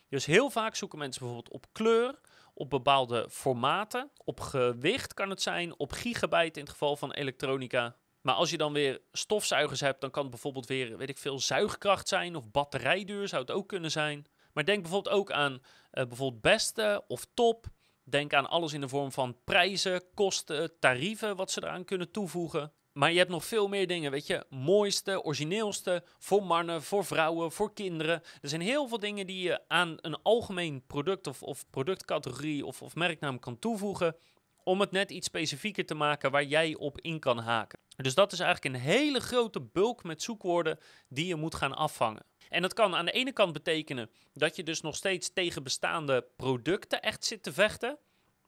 Dus 0.10 0.26
heel 0.26 0.50
vaak 0.50 0.76
zoeken 0.76 1.00
mensen 1.00 1.22
bijvoorbeeld 1.22 1.54
op 1.54 1.66
kleur, 1.72 2.20
op 2.54 2.70
bepaalde 2.70 3.28
formaten, 3.30 4.12
op 4.24 4.40
gewicht 4.40 5.14
kan 5.14 5.30
het 5.30 5.42
zijn, 5.42 5.80
op 5.80 5.92
gigabyte 5.92 6.60
in 6.60 6.66
het 6.66 6.72
geval 6.72 6.96
van 6.96 7.12
elektronica. 7.12 7.96
Maar 8.22 8.36
als 8.36 8.50
je 8.50 8.58
dan 8.58 8.74
weer 8.74 9.02
stofzuigers 9.12 9.80
hebt, 9.80 10.02
dan 10.02 10.12
kan 10.12 10.22
het 10.22 10.32
bijvoorbeeld 10.32 10.68
weer, 10.68 10.98
weet 10.98 11.10
ik 11.10 11.18
veel, 11.18 11.40
zuigkracht 11.40 12.08
zijn 12.08 12.36
of 12.36 12.52
batterijduur 12.52 13.28
zou 13.28 13.42
het 13.42 13.52
ook 13.52 13.68
kunnen 13.68 13.92
zijn. 13.92 14.26
Maar 14.54 14.66
denk 14.66 14.82
bijvoorbeeld 14.82 15.16
ook 15.16 15.32
aan 15.32 15.54
uh, 15.54 15.60
bijvoorbeeld 15.92 16.42
beste 16.42 17.04
of 17.08 17.26
top. 17.34 17.68
Denk 18.04 18.34
aan 18.34 18.50
alles 18.50 18.74
in 18.74 18.82
de 18.82 18.88
vorm 18.88 19.12
van 19.12 19.38
prijzen, 19.44 20.04
kosten, 20.14 20.80
tarieven, 20.80 21.36
wat 21.36 21.52
ze 21.52 21.64
eraan 21.64 21.86
kunnen 21.86 22.12
toevoegen. 22.12 22.74
Maar 22.94 23.12
je 23.12 23.18
hebt 23.18 23.30
nog 23.30 23.46
veel 23.46 23.68
meer 23.68 23.88
dingen, 23.88 24.12
weet 24.12 24.28
je. 24.28 24.46
Mooiste, 24.50 25.24
origineelste, 25.24 26.04
voor 26.18 26.44
mannen, 26.44 26.84
voor 26.84 27.06
vrouwen, 27.06 27.52
voor 27.52 27.74
kinderen. 27.74 28.22
Er 28.42 28.50
zijn 28.50 28.62
heel 28.62 28.88
veel 28.88 29.00
dingen 29.00 29.28
die 29.28 29.42
je 29.42 29.62
aan 29.68 29.98
een 30.02 30.22
algemeen 30.22 30.84
product 30.88 31.28
of, 31.28 31.44
of 31.44 31.66
productcategorie 31.70 32.66
of, 32.66 32.82
of 32.82 32.96
merknaam 32.96 33.40
kan 33.40 33.60
toevoegen. 33.60 34.16
Om 34.64 34.80
het 34.80 34.92
net 34.92 35.12
iets 35.12 35.28
specifieker 35.28 35.86
te 35.86 35.96
maken 35.96 36.32
waar 36.32 36.44
jij 36.44 36.76
op 36.76 37.02
in 37.02 37.20
kan 37.20 37.40
haken. 37.40 37.80
Dus 37.96 38.16
dat 38.16 38.32
is 38.32 38.40
eigenlijk 38.40 38.76
een 38.76 38.82
hele 38.82 39.20
grote 39.20 39.62
bulk 39.62 40.04
met 40.04 40.22
zoekwoorden 40.22 40.80
die 41.08 41.26
je 41.26 41.36
moet 41.36 41.56
gaan 41.56 41.76
afvangen. 41.76 42.26
En 42.50 42.62
dat 42.62 42.74
kan 42.74 42.96
aan 42.96 43.06
de 43.06 43.12
ene 43.12 43.32
kant 43.32 43.54
betekenen 43.54 44.10
dat 44.34 44.56
je 44.56 44.64
dus 44.64 44.82
nog 44.82 44.96
steeds 44.96 45.34
tegen 45.34 45.64
bestaande 45.64 46.26
producten 46.36 47.02
echt 47.02 47.26
zit 47.26 47.44
te 47.44 47.54
vechten. 47.54 47.98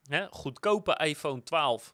Hè, 0.07 0.27
goedkope 0.29 0.99
iPhone 1.03 1.43
12 1.43 1.93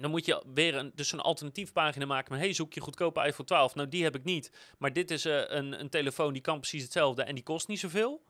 dan 0.00 0.10
moet 0.10 0.26
je 0.26 0.44
weer 0.54 0.74
een, 0.74 0.92
dus 0.94 1.12
een 1.12 1.20
alternatief 1.20 1.72
pagina 1.72 2.06
maken 2.06 2.32
met... 2.32 2.40
hey, 2.40 2.52
zoek 2.52 2.72
je 2.72 2.80
goedkope 2.80 3.26
iPhone 3.26 3.48
12. 3.48 3.74
Nou, 3.74 3.88
die 3.88 4.02
heb 4.02 4.14
ik 4.14 4.24
niet. 4.24 4.52
Maar 4.78 4.92
dit 4.92 5.10
is 5.10 5.26
uh, 5.26 5.42
een, 5.46 5.80
een 5.80 5.90
telefoon 5.90 6.32
die 6.32 6.42
kan 6.42 6.58
precies 6.58 6.82
hetzelfde 6.82 7.22
en 7.22 7.34
die 7.34 7.44
kost 7.44 7.68
niet 7.68 7.80
zoveel. 7.80 8.24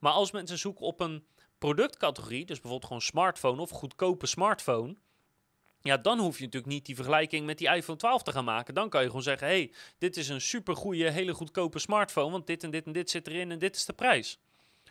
Maar 0.00 0.12
als 0.12 0.30
mensen 0.30 0.58
zoeken 0.58 0.84
op 0.84 1.00
een 1.00 1.26
productcategorie... 1.58 2.44
dus 2.44 2.60
bijvoorbeeld 2.60 2.84
gewoon 2.84 3.02
smartphone 3.02 3.60
of 3.60 3.70
goedkope 3.70 4.26
smartphone... 4.26 4.96
Ja, 5.86 5.96
dan 5.96 6.18
hoef 6.18 6.38
je 6.38 6.44
natuurlijk 6.44 6.72
niet 6.72 6.86
die 6.86 6.94
vergelijking 6.94 7.46
met 7.46 7.58
die 7.58 7.68
iPhone 7.68 7.98
12 7.98 8.22
te 8.22 8.32
gaan 8.32 8.44
maken. 8.44 8.74
Dan 8.74 8.88
kan 8.88 9.00
je 9.00 9.06
gewoon 9.06 9.22
zeggen: 9.22 9.46
hey, 9.46 9.72
dit 9.98 10.16
is 10.16 10.28
een 10.28 10.40
supergoeie, 10.40 11.10
hele 11.10 11.34
goedkope 11.34 11.78
smartphone. 11.78 12.30
Want 12.30 12.46
dit 12.46 12.62
en 12.62 12.70
dit 12.70 12.86
en 12.86 12.92
dit 12.92 13.10
zit 13.10 13.26
erin 13.26 13.50
en 13.50 13.58
dit 13.58 13.76
is 13.76 13.84
de 13.84 13.92
prijs. 13.92 14.38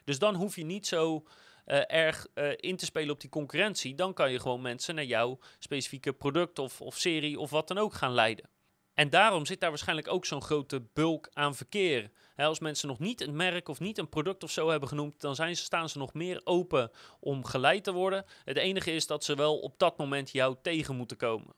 Dus 0.04 0.20
dan 0.20 0.36
hoef 0.36 0.56
je 0.56 0.66
niet 0.66 0.88
zo 0.88 1.26
uh, 1.66 1.82
erg 1.88 2.28
uh, 2.36 2.52
in 2.56 2.76
te 2.76 2.86
spelen 2.86 3.14
op 3.14 3.22
die 3.22 3.30
concurrentie, 3.30 3.96
dan 3.96 4.14
kan 4.14 4.32
je 4.32 4.40
gewoon 4.40 4.62
mensen 4.62 4.96
naar 4.96 5.06
jouw 5.06 5.40
specifieke 5.60 6.14
product 6.14 6.60
of, 6.60 6.82
of 6.82 6.98
serie 6.98 7.40
of 7.40 7.50
wat 7.50 7.68
dan 7.68 7.78
ook 7.78 7.94
gaan 7.94 8.14
leiden. 8.14 8.50
En 8.94 9.10
daarom 9.10 9.46
zit 9.46 9.60
daar 9.60 9.70
waarschijnlijk 9.70 10.08
ook 10.08 10.26
zo'n 10.26 10.42
grote 10.42 10.82
bulk 10.94 11.30
aan 11.34 11.56
verkeer. 11.56 12.12
als 12.36 12.60
mensen 12.60 12.88
nog 12.88 13.00
niet 13.00 13.22
een 13.22 13.36
merk 13.36 13.70
of 13.70 13.80
niet 13.80 13.98
een 13.98 14.10
product 14.10 14.44
of 14.44 14.52
zo 14.52 14.70
hebben 14.70 14.90
genoemd, 14.90 15.22
dan 15.22 15.36
zijn 15.36 15.56
ze, 15.56 15.64
staan 15.64 15.90
ze 15.90 15.98
nog 15.98 16.14
meer 16.14 16.42
open 16.44 16.92
om 17.20 17.46
geleid 17.46 17.84
te 17.84 17.92
worden. 17.92 18.26
Het 18.44 18.58
enige 18.58 18.92
is 18.92 19.08
dat 19.08 19.24
ze 19.24 19.36
wel 19.36 19.60
op 19.60 19.80
dat 19.80 19.98
moment 19.98 20.32
jou 20.32 20.56
tegen 20.62 20.96
moeten 20.96 21.18
komen. 21.18 21.56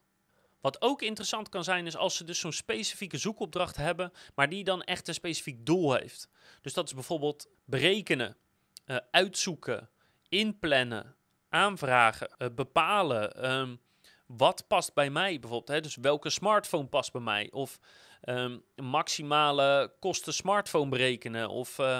Wat 0.62 0.82
ook 0.82 1.02
interessant 1.02 1.50
kan 1.50 1.64
zijn, 1.64 1.86
is 1.86 1.98
als 1.98 2.16
ze 2.16 2.24
dus 2.24 2.40
zo'n 2.40 2.52
specifieke 2.52 3.18
zoekopdracht 3.18 3.76
hebben, 3.76 4.12
maar 4.36 4.50
die 4.50 4.64
dan 4.64 4.84
echt 4.84 5.08
een 5.08 5.14
specifiek 5.14 5.66
doel 5.66 5.94
heeft. 5.94 6.30
Dus 6.62 6.74
dat 6.74 6.86
is 6.86 6.94
bijvoorbeeld 6.94 7.48
berekenen, 7.66 8.38
uh, 8.86 8.98
uitzoeken, 9.12 9.90
inplannen, 10.30 11.16
aanvragen, 11.50 12.30
uh, 12.38 12.48
bepalen. 12.56 13.52
Um, 13.52 13.80
wat 14.28 14.68
past 14.68 14.94
bij 14.94 15.10
mij 15.10 15.40
bijvoorbeeld? 15.40 15.68
Hè? 15.68 15.82
Dus 15.82 15.96
welke 15.96 16.30
smartphone 16.30 16.86
past 16.86 17.12
bij 17.12 17.22
mij? 17.22 17.50
Of 17.52 17.80
um, 18.24 18.64
maximale 18.76 19.94
kosten 20.00 20.34
smartphone 20.34 20.90
berekenen. 20.90 21.50
Of 21.50 21.78
uh, 21.78 22.00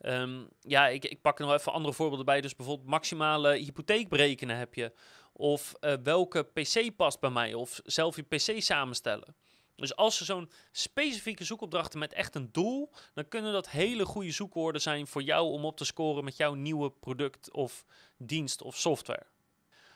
um, 0.00 0.48
ja, 0.60 0.88
ik, 0.88 1.04
ik 1.04 1.20
pak 1.20 1.38
er 1.38 1.44
nog 1.44 1.54
even 1.54 1.72
andere 1.72 1.94
voorbeelden 1.94 2.26
bij. 2.26 2.40
Dus 2.40 2.56
bijvoorbeeld 2.56 2.88
maximale 2.88 3.56
hypotheek 3.56 4.08
berekenen 4.08 4.56
heb 4.56 4.74
je. 4.74 4.92
Of 5.32 5.74
uh, 5.80 5.92
welke 6.02 6.42
PC 6.42 6.96
past 6.96 7.20
bij 7.20 7.30
mij. 7.30 7.54
Of 7.54 7.80
zelf 7.84 8.16
je 8.16 8.22
PC 8.22 8.62
samenstellen. 8.62 9.36
Dus 9.78 9.96
als 9.96 10.16
ze 10.16 10.24
zo'n 10.24 10.50
specifieke 10.72 11.44
zoekopdrachten 11.44 11.98
met 11.98 12.12
echt 12.12 12.34
een 12.34 12.52
doel, 12.52 12.90
dan 13.14 13.28
kunnen 13.28 13.52
dat 13.52 13.70
hele 13.70 14.04
goede 14.04 14.30
zoekwoorden 14.30 14.80
zijn 14.80 15.06
voor 15.06 15.22
jou 15.22 15.50
om 15.50 15.64
op 15.64 15.76
te 15.76 15.84
scoren 15.84 16.24
met 16.24 16.36
jouw 16.36 16.54
nieuwe 16.54 16.90
product 16.90 17.52
of 17.52 17.84
dienst 18.16 18.62
of 18.62 18.76
software. 18.76 19.26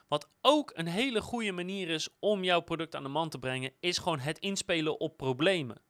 Wat 0.09 0.29
ook 0.41 0.71
een 0.75 0.87
hele 0.87 1.21
goede 1.21 1.53
manier 1.53 1.89
is 1.89 2.09
om 2.19 2.45
jouw 2.45 2.61
product 2.61 2.95
aan 2.95 3.03
de 3.03 3.09
man 3.09 3.29
te 3.29 3.39
brengen, 3.39 3.73
is 3.81 3.99
gewoon 3.99 4.19
het 4.19 4.39
inspelen 4.39 5.01
op 5.01 5.17
problemen. 5.17 5.81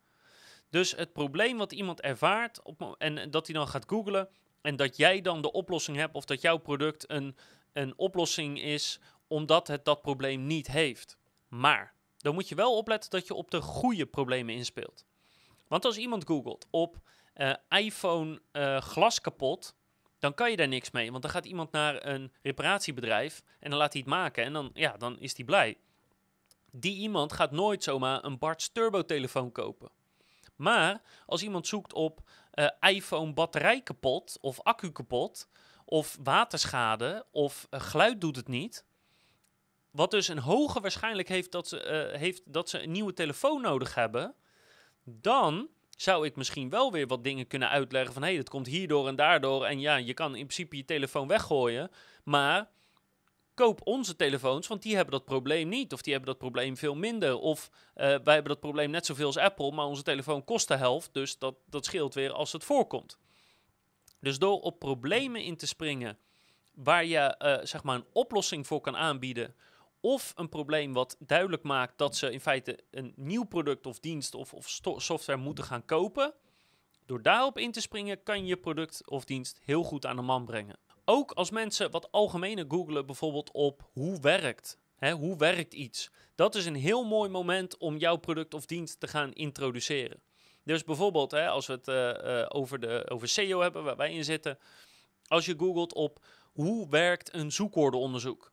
Dus 0.71 0.97
het 0.97 1.13
probleem 1.13 1.59
wat 1.59 1.73
iemand 1.73 2.01
ervaart 2.01 2.63
op, 2.63 2.95
en 2.99 3.31
dat 3.31 3.47
hij 3.47 3.55
dan 3.55 3.69
gaat 3.69 3.89
googlen 3.89 4.29
en 4.61 4.77
dat 4.77 4.97
jij 4.97 5.21
dan 5.21 5.43
de 5.43 5.53
oplossing 5.53 5.97
hebt 5.97 6.15
of 6.15 6.25
dat 6.25 6.41
jouw 6.41 6.59
product 6.59 7.11
een, 7.11 7.37
een 7.73 7.99
oplossing 7.99 8.61
is 8.61 9.01
omdat 9.27 9.69
het 9.69 9.85
dat 9.85 10.03
probleem 10.03 10.47
niet 10.47 10.67
heeft. 10.67 11.19
Maar 11.49 11.95
dan 12.23 12.35
moet 12.35 12.49
je 12.49 12.55
wel 12.55 12.77
opletten 12.77 13.11
dat 13.11 13.27
je 13.27 13.35
op 13.35 13.51
de 13.51 13.61
goede 13.61 14.07
problemen 14.07 14.55
inspeelt. 14.55 15.05
Want 15.69 15.85
als 15.85 15.97
iemand 15.97 16.27
googelt 16.27 16.67
op 16.71 16.97
uh, 17.37 17.55
iPhone 17.69 18.41
uh, 18.53 18.81
glas 18.81 19.21
kapot, 19.21 19.75
dan 20.19 20.35
kan 20.35 20.51
je 20.51 20.57
daar 20.57 20.69
niks 20.69 20.91
mee. 20.91 21.11
Want 21.11 21.23
dan 21.23 21.31
gaat 21.31 21.45
iemand 21.45 21.73
naar 21.73 22.07
een 22.07 22.33
reparatiebedrijf 22.43 23.43
en 23.61 23.71
dan 23.71 23.79
laat 23.79 23.93
hij 23.93 24.03
het 24.03 24.11
maken 24.11 24.45
en 24.45 24.53
dan, 24.53 24.71
ja, 24.75 24.97
dan 24.97 25.19
is 25.19 25.37
hij 25.37 25.45
blij. 25.45 25.79
Die 26.71 26.97
iemand 26.97 27.33
gaat 27.33 27.51
nooit 27.51 27.83
zomaar 27.83 28.25
een 28.25 28.39
Bart's 28.39 28.73
Turbo 28.73 29.05
telefoon 29.05 29.53
kopen. 29.53 29.91
Maar 30.57 31.03
als 31.27 31.43
iemand 31.43 31.67
zoekt 31.67 31.93
op 31.93 32.21
uh, 32.55 32.69
iPhone 32.81 33.33
batterij 33.33 33.81
kapot 33.81 34.39
of 34.41 34.61
accu 34.61 34.93
kapot 34.93 35.49
of 35.85 36.19
waterschade 36.23 37.27
of 37.31 37.67
geluid 37.71 38.21
doet 38.21 38.37
het 38.37 38.49
niet, 38.49 38.85
wat 39.93 40.11
dus 40.11 40.29
een 40.29 40.39
hoge 40.39 40.81
waarschijnlijkheid 40.81 41.41
heeft 41.41 41.53
dat, 41.53 41.69
ze, 41.69 42.09
uh, 42.13 42.19
heeft 42.19 42.43
dat 42.53 42.69
ze 42.69 42.83
een 42.83 42.91
nieuwe 42.91 43.13
telefoon 43.13 43.61
nodig 43.61 43.95
hebben. 43.95 44.35
Dan 45.05 45.69
zou 45.97 46.27
ik 46.27 46.37
misschien 46.37 46.71
wel 46.71 46.93
weer 46.93 47.07
wat 47.07 47.25
dingen 47.25 47.47
kunnen 47.47 47.69
uitleggen 47.69 48.13
van... 48.13 48.23
hé, 48.23 48.29
hey, 48.29 48.37
dat 48.37 48.49
komt 48.49 48.67
hierdoor 48.67 49.09
en 49.09 49.17
daardoor. 49.17 49.65
En 49.65 49.81
ja, 49.81 49.97
je 49.97 50.15
kan 50.15 50.35
in 50.35 50.47
principe 50.47 50.77
je 50.77 50.85
telefoon 50.85 51.29
weggooien. 51.29 51.91
Maar 52.25 52.71
koop 53.55 53.81
onze 53.85 54.17
telefoons, 54.17 54.67
want 54.67 54.83
die 54.83 54.95
hebben 54.95 55.13
dat 55.13 55.25
probleem 55.25 55.69
niet. 55.69 55.93
Of 55.93 56.03
die 56.03 56.13
hebben 56.13 56.31
dat 56.31 56.41
probleem 56.41 56.77
veel 56.77 56.95
minder. 56.95 57.39
Of 57.39 57.71
uh, 57.73 57.81
wij 57.95 58.35
hebben 58.35 58.45
dat 58.45 58.61
probleem 58.61 58.91
net 58.91 59.07
zoveel 59.07 59.27
als 59.27 59.37
Apple, 59.37 59.73
maar 59.73 59.87
onze 59.87 60.03
telefoon 60.03 60.45
kost 60.45 60.69
de 60.69 60.77
helft. 60.77 61.15
Dus 61.15 61.39
dat, 61.39 61.55
dat 61.67 61.85
scheelt 61.85 62.15
weer 62.15 62.33
als 62.33 62.53
het 62.53 62.65
voorkomt. 62.65 63.19
Dus 64.21 64.39
door 64.39 64.61
op 64.61 64.79
problemen 64.79 65.43
in 65.43 65.57
te 65.57 65.67
springen 65.67 66.19
waar 66.75 67.05
je 67.05 67.35
uh, 67.39 67.67
zeg 67.67 67.83
maar 67.83 67.95
een 67.95 68.07
oplossing 68.13 68.67
voor 68.67 68.81
kan 68.81 68.97
aanbieden 68.97 69.55
of 70.05 70.33
een 70.37 70.49
probleem 70.49 70.93
wat 70.93 71.17
duidelijk 71.19 71.63
maakt 71.63 71.99
dat 71.99 72.17
ze 72.17 72.33
in 72.33 72.41
feite 72.41 72.79
een 72.91 73.13
nieuw 73.17 73.45
product 73.45 73.87
of 73.87 74.01
dienst 74.01 74.35
of, 74.35 74.55
of 74.55 74.69
software 74.97 75.39
moeten 75.39 75.65
gaan 75.65 75.85
kopen. 75.85 76.35
Door 77.07 77.23
daarop 77.23 77.59
in 77.59 77.73
te 77.73 77.81
springen 77.81 78.23
kan 78.23 78.41
je 78.41 78.47
je 78.47 78.57
product 78.57 79.11
of 79.11 79.25
dienst 79.25 79.59
heel 79.65 79.83
goed 79.83 80.07
aan 80.07 80.17
de 80.17 80.23
man 80.23 80.45
brengen. 80.45 80.79
Ook 81.05 81.33
als 81.33 81.51
mensen 81.51 81.91
wat 81.91 82.13
algemener 82.13 82.65
googelen, 82.69 83.07
bijvoorbeeld 83.07 83.51
op 83.53 83.89
hoe 83.93 84.21
werkt. 84.21 84.79
Hè, 84.97 85.13
hoe 85.13 85.37
werkt 85.37 85.75
iets? 85.75 86.11
Dat 86.35 86.55
is 86.55 86.67
een 86.67 86.75
heel 86.75 87.05
mooi 87.05 87.31
moment 87.31 87.77
om 87.77 87.97
jouw 87.97 88.17
product 88.17 88.55
of 88.55 88.67
dienst 88.67 89.01
te 89.01 89.09
gaan 89.09 89.33
introduceren. 89.33 90.23
Dus 90.65 90.85
bijvoorbeeld, 90.85 91.31
hè, 91.31 91.49
als 91.49 91.67
we 91.67 91.73
het 91.73 91.89
uh, 91.89 92.39
uh, 92.39 92.47
over, 92.49 92.81
de, 92.81 93.07
over 93.09 93.29
SEO 93.29 93.61
hebben, 93.61 93.85
waar 93.85 93.97
wij 93.97 94.13
in 94.13 94.25
zitten. 94.25 94.59
Als 95.27 95.47
je 95.47 95.59
googelt 95.59 95.95
op 95.95 96.25
hoe 96.53 96.89
werkt 96.89 97.35
een 97.35 97.53
zoekwoordenonderzoek 97.53 98.53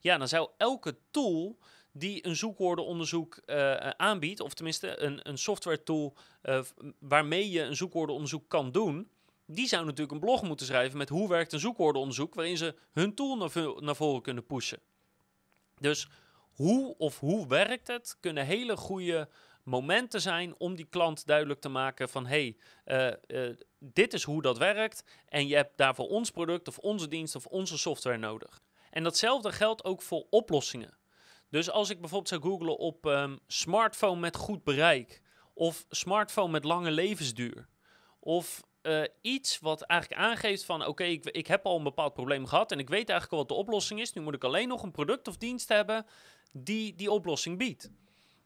ja, 0.00 0.18
dan 0.18 0.28
zou 0.28 0.48
elke 0.56 0.96
tool 1.10 1.58
die 1.92 2.26
een 2.26 2.36
zoekwoordenonderzoek 2.36 3.40
uh, 3.46 3.74
aanbiedt, 3.76 4.40
of 4.40 4.54
tenminste 4.54 5.00
een, 5.00 5.28
een 5.28 5.38
software 5.38 5.82
tool 5.82 6.16
uh, 6.42 6.60
waarmee 6.98 7.50
je 7.50 7.62
een 7.62 7.76
zoekwoordenonderzoek 7.76 8.48
kan 8.48 8.72
doen, 8.72 9.10
die 9.46 9.66
zou 9.66 9.84
natuurlijk 9.84 10.12
een 10.12 10.20
blog 10.20 10.42
moeten 10.42 10.66
schrijven 10.66 10.98
met 10.98 11.08
hoe 11.08 11.28
werkt 11.28 11.52
een 11.52 11.58
zoekwoordenonderzoek, 11.58 12.34
waarin 12.34 12.56
ze 12.56 12.74
hun 12.92 13.14
tool 13.14 13.36
naar, 13.80 13.96
voren 13.96 14.22
kunnen 14.22 14.46
pushen. 14.46 14.78
Dus 15.80 16.08
hoe 16.52 16.94
of 16.98 17.20
hoe 17.20 17.46
werkt 17.46 17.86
het, 17.86 18.16
kunnen 18.20 18.46
hele 18.46 18.76
goede 18.76 19.28
momenten 19.62 20.20
zijn 20.20 20.54
om 20.58 20.74
die 20.74 20.86
klant 20.90 21.26
duidelijk 21.26 21.60
te 21.60 21.68
maken 21.68 22.08
van 22.08 22.26
hey, 22.26 22.56
uh, 22.86 23.48
dit 23.78 24.12
is 24.12 24.22
hoe 24.22 24.42
dat 24.42 24.58
werkt 24.58 25.04
en 25.28 25.46
je 25.46 25.54
hebt 25.54 25.76
daarvoor 25.76 26.08
ons 26.08 26.30
product 26.30 26.68
of 26.68 26.78
onze 26.78 27.08
dienst 27.08 27.36
of 27.36 27.46
onze 27.46 27.78
software 27.78 28.18
nodig. 28.18 28.60
En 28.96 29.02
datzelfde 29.02 29.52
geldt 29.52 29.84
ook 29.84 30.02
voor 30.02 30.26
oplossingen. 30.30 30.96
Dus 31.50 31.70
als 31.70 31.90
ik 31.90 32.00
bijvoorbeeld 32.00 32.28
zou 32.28 32.42
googlen 32.42 32.76
op 32.76 33.04
um, 33.04 33.38
smartphone 33.46 34.20
met 34.20 34.36
goed 34.36 34.64
bereik, 34.64 35.22
of 35.54 35.84
smartphone 35.88 36.50
met 36.50 36.64
lange 36.64 36.90
levensduur, 36.90 37.68
of 38.20 38.62
uh, 38.82 39.04
iets 39.20 39.58
wat 39.58 39.82
eigenlijk 39.82 40.20
aangeeft 40.20 40.64
van 40.64 40.86
oké, 40.86 41.04
ik, 41.04 41.24
ik 41.24 41.46
heb 41.46 41.66
al 41.66 41.76
een 41.76 41.82
bepaald 41.82 42.14
probleem 42.14 42.46
gehad 42.46 42.72
en 42.72 42.78
ik 42.78 42.88
weet 42.88 43.08
eigenlijk 43.08 43.32
al 43.32 43.38
wat 43.38 43.48
de 43.48 43.64
oplossing 43.64 44.00
is. 44.00 44.12
Nu 44.12 44.22
moet 44.22 44.34
ik 44.34 44.44
alleen 44.44 44.68
nog 44.68 44.82
een 44.82 44.90
product 44.90 45.28
of 45.28 45.36
dienst 45.36 45.68
hebben 45.68 46.06
die 46.52 46.94
die 46.94 47.10
oplossing 47.10 47.58
biedt. 47.58 47.90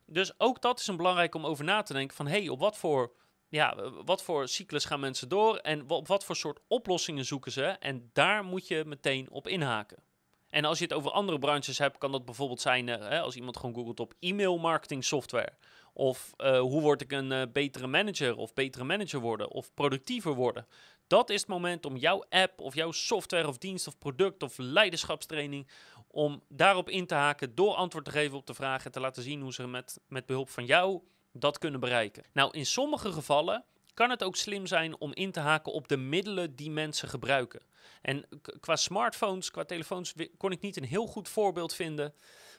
Dus 0.06 0.40
ook 0.40 0.62
dat 0.62 0.80
is 0.80 0.86
een 0.86 0.96
belangrijk 0.96 1.34
om 1.34 1.46
over 1.46 1.64
na 1.64 1.82
te 1.82 1.92
denken 1.92 2.16
van... 2.16 2.26
hé, 2.26 2.38
hey, 2.38 2.48
op 2.48 2.60
wat 2.60 2.76
voor, 2.76 3.12
ja, 3.48 3.90
wat 4.04 4.22
voor 4.22 4.48
cyclus 4.48 4.84
gaan 4.84 5.00
mensen 5.00 5.28
door... 5.28 5.56
en 5.56 5.90
op 5.90 6.08
wat 6.08 6.24
voor 6.24 6.36
soort 6.36 6.60
oplossingen 6.68 7.24
zoeken 7.24 7.52
ze... 7.52 7.64
en 7.64 8.10
daar 8.12 8.44
moet 8.44 8.68
je 8.68 8.84
meteen 8.84 9.30
op 9.30 9.48
inhaken. 9.48 10.08
En 10.50 10.64
als 10.64 10.78
je 10.78 10.84
het 10.84 10.92
over 10.92 11.10
andere 11.10 11.38
branches 11.38 11.78
hebt, 11.78 11.98
kan 11.98 12.12
dat 12.12 12.24
bijvoorbeeld 12.24 12.60
zijn... 12.60 12.86
Hè, 12.86 13.20
als 13.20 13.36
iemand 13.36 13.56
gewoon 13.56 13.74
googelt 13.74 14.00
op 14.00 14.14
e-mail 14.20 14.58
marketing 14.58 15.04
software... 15.04 15.52
Of 15.92 16.32
uh, 16.38 16.60
hoe 16.60 16.80
word 16.80 17.00
ik 17.00 17.12
een 17.12 17.30
uh, 17.30 17.42
betere 17.52 17.86
manager 17.86 18.36
of 18.36 18.54
betere 18.54 18.84
manager 18.84 19.20
worden 19.20 19.50
of 19.50 19.74
productiever 19.74 20.34
worden. 20.34 20.66
Dat 21.06 21.30
is 21.30 21.40
het 21.40 21.48
moment 21.48 21.86
om 21.86 21.96
jouw 21.96 22.24
app 22.28 22.60
of 22.60 22.74
jouw 22.74 22.92
software 22.92 23.48
of 23.48 23.58
dienst 23.58 23.86
of 23.86 23.98
product 23.98 24.42
of 24.42 24.58
leiderschapstraining 24.58 25.68
om 26.06 26.42
daarop 26.48 26.88
in 26.88 27.06
te 27.06 27.14
haken 27.14 27.54
door 27.54 27.74
antwoord 27.74 28.04
te 28.04 28.10
geven 28.10 28.36
op 28.36 28.46
de 28.46 28.54
vraag 28.54 28.84
en 28.84 28.92
te 28.92 29.00
laten 29.00 29.22
zien 29.22 29.40
hoe 29.40 29.52
ze 29.52 29.66
met, 29.66 30.00
met 30.08 30.26
behulp 30.26 30.48
van 30.50 30.64
jou 30.64 31.00
dat 31.32 31.58
kunnen 31.58 31.80
bereiken. 31.80 32.24
Nou, 32.32 32.50
in 32.52 32.66
sommige 32.66 33.12
gevallen 33.12 33.64
kan 33.94 34.10
het 34.10 34.22
ook 34.22 34.36
slim 34.36 34.66
zijn 34.66 35.00
om 35.00 35.14
in 35.14 35.32
te 35.32 35.40
haken 35.40 35.72
op 35.72 35.88
de 35.88 35.96
middelen 35.96 36.56
die 36.56 36.70
mensen 36.70 37.08
gebruiken. 37.08 37.62
En 38.02 38.28
qua 38.60 38.76
smartphones, 38.76 39.50
qua 39.50 39.64
telefoons, 39.64 40.14
kon 40.36 40.52
ik 40.52 40.60
niet 40.60 40.76
een 40.76 40.84
heel 40.84 41.06
goed 41.06 41.28
voorbeeld 41.28 41.74
vinden. 41.74 42.14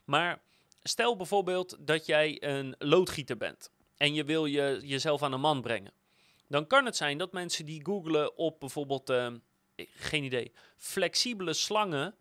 Maar 0.05 0.41
stel 0.83 1.15
bijvoorbeeld 1.15 1.77
dat 1.79 2.05
jij 2.05 2.43
een 2.43 2.75
loodgieter 2.77 3.37
bent 3.37 3.71
en 3.97 4.13
je 4.13 4.23
wil 4.23 4.45
je, 4.45 4.79
jezelf 4.83 5.23
aan 5.23 5.33
een 5.33 5.39
man 5.39 5.61
brengen. 5.61 5.93
Dan 6.47 6.67
kan 6.67 6.85
het 6.85 6.95
zijn 6.95 7.17
dat 7.17 7.31
mensen 7.31 7.65
die 7.65 7.85
googlen 7.85 8.37
op 8.37 8.59
bijvoorbeeld, 8.59 9.09
uh, 9.09 9.27
geen 9.75 10.23
idee, 10.23 10.53
flexibele 10.77 11.53
slangen, 11.53 12.15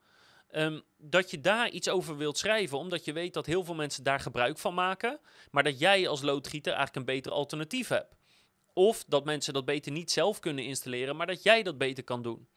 um, 0.52 0.82
dat 0.96 1.30
je 1.30 1.40
daar 1.40 1.68
iets 1.68 1.88
over 1.88 2.16
wilt 2.16 2.38
schrijven, 2.38 2.78
omdat 2.78 3.04
je 3.04 3.12
weet 3.12 3.34
dat 3.34 3.46
heel 3.46 3.64
veel 3.64 3.74
mensen 3.74 4.04
daar 4.04 4.20
gebruik 4.20 4.58
van 4.58 4.74
maken, 4.74 5.20
maar 5.50 5.62
dat 5.62 5.78
jij 5.78 6.08
als 6.08 6.22
loodgieter 6.22 6.72
eigenlijk 6.72 7.06
een 7.06 7.14
beter 7.14 7.32
alternatief 7.32 7.88
hebt. 7.88 8.14
Of 8.74 9.04
dat 9.04 9.24
mensen 9.24 9.54
dat 9.54 9.64
beter 9.64 9.92
niet 9.92 10.10
zelf 10.10 10.38
kunnen 10.38 10.64
installeren, 10.64 11.16
maar 11.16 11.26
dat 11.26 11.42
jij 11.42 11.62
dat 11.62 11.78
beter 11.78 12.04
kan 12.04 12.22
doen. 12.22 12.48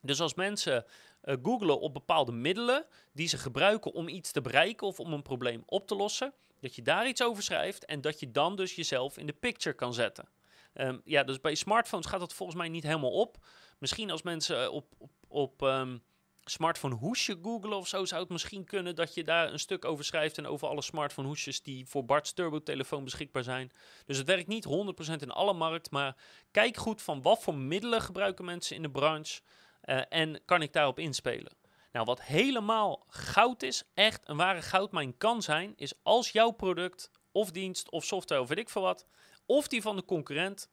Dus 0.00 0.20
als 0.20 0.34
mensen 0.34 0.84
uh, 1.24 1.36
googlen 1.42 1.80
op 1.80 1.94
bepaalde 1.94 2.32
middelen 2.32 2.86
die 3.12 3.28
ze 3.28 3.38
gebruiken 3.38 3.92
om 3.92 4.08
iets 4.08 4.32
te 4.32 4.40
bereiken 4.40 4.86
of 4.86 5.00
om 5.00 5.12
een 5.12 5.22
probleem 5.22 5.62
op 5.66 5.86
te 5.86 5.94
lossen, 5.94 6.32
dat 6.60 6.74
je 6.74 6.82
daar 6.82 7.08
iets 7.08 7.22
over 7.22 7.42
schrijft 7.42 7.84
en 7.84 8.00
dat 8.00 8.20
je 8.20 8.30
dan 8.30 8.56
dus 8.56 8.74
jezelf 8.74 9.18
in 9.18 9.26
de 9.26 9.32
picture 9.32 9.74
kan 9.74 9.94
zetten. 9.94 10.28
Um, 10.74 11.00
ja, 11.04 11.24
dus 11.24 11.40
bij 11.40 11.54
smartphones 11.54 12.06
gaat 12.06 12.20
dat 12.20 12.34
volgens 12.34 12.58
mij 12.58 12.68
niet 12.68 12.82
helemaal 12.82 13.10
op. 13.10 13.36
Misschien 13.78 14.10
als 14.10 14.22
mensen 14.22 14.72
op, 14.72 14.86
op, 14.98 15.10
op 15.28 15.62
um, 15.62 16.02
smartphone 16.44 16.94
hoesje 16.94 17.38
googlen 17.42 17.76
of 17.76 17.88
zo, 17.88 18.04
zou 18.04 18.20
het 18.20 18.30
misschien 18.30 18.64
kunnen 18.64 18.94
dat 18.94 19.14
je 19.14 19.24
daar 19.24 19.52
een 19.52 19.58
stuk 19.58 19.84
over 19.84 20.04
schrijft 20.04 20.38
en 20.38 20.46
over 20.46 20.68
alle 20.68 20.82
smartphone 20.82 21.28
hoesjes 21.28 21.62
die 21.62 21.86
voor 21.86 22.04
Bart's 22.04 22.32
Turbo 22.32 22.62
telefoon 22.62 23.04
beschikbaar 23.04 23.42
zijn. 23.42 23.72
Dus 24.06 24.16
het 24.16 24.26
werkt 24.26 24.48
niet 24.48 24.66
100% 24.66 25.22
in 25.22 25.30
alle 25.30 25.52
markt, 25.52 25.90
maar 25.90 26.16
kijk 26.50 26.76
goed 26.76 27.02
van 27.02 27.22
wat 27.22 27.42
voor 27.42 27.54
middelen 27.54 28.02
gebruiken 28.02 28.44
mensen 28.44 28.76
in 28.76 28.82
de 28.82 28.90
branche 28.90 29.40
uh, 29.84 30.02
en 30.08 30.40
kan 30.44 30.62
ik 30.62 30.72
daarop 30.72 30.98
inspelen. 30.98 31.52
Nou, 31.92 32.04
wat 32.04 32.22
helemaal 32.22 33.04
goud 33.08 33.62
is, 33.62 33.82
echt 33.94 34.20
een 34.28 34.36
ware 34.36 34.62
goudmijn 34.62 35.16
kan 35.16 35.42
zijn, 35.42 35.72
is 35.76 35.94
als 36.02 36.30
jouw 36.30 36.50
product 36.50 37.10
of 37.32 37.50
dienst 37.50 37.90
of 37.90 38.04
software 38.04 38.40
of 38.40 38.48
weet 38.48 38.58
ik 38.58 38.70
veel 38.70 38.82
wat, 38.82 39.06
of 39.46 39.68
die 39.68 39.82
van 39.82 39.96
de 39.96 40.04
concurrent 40.04 40.70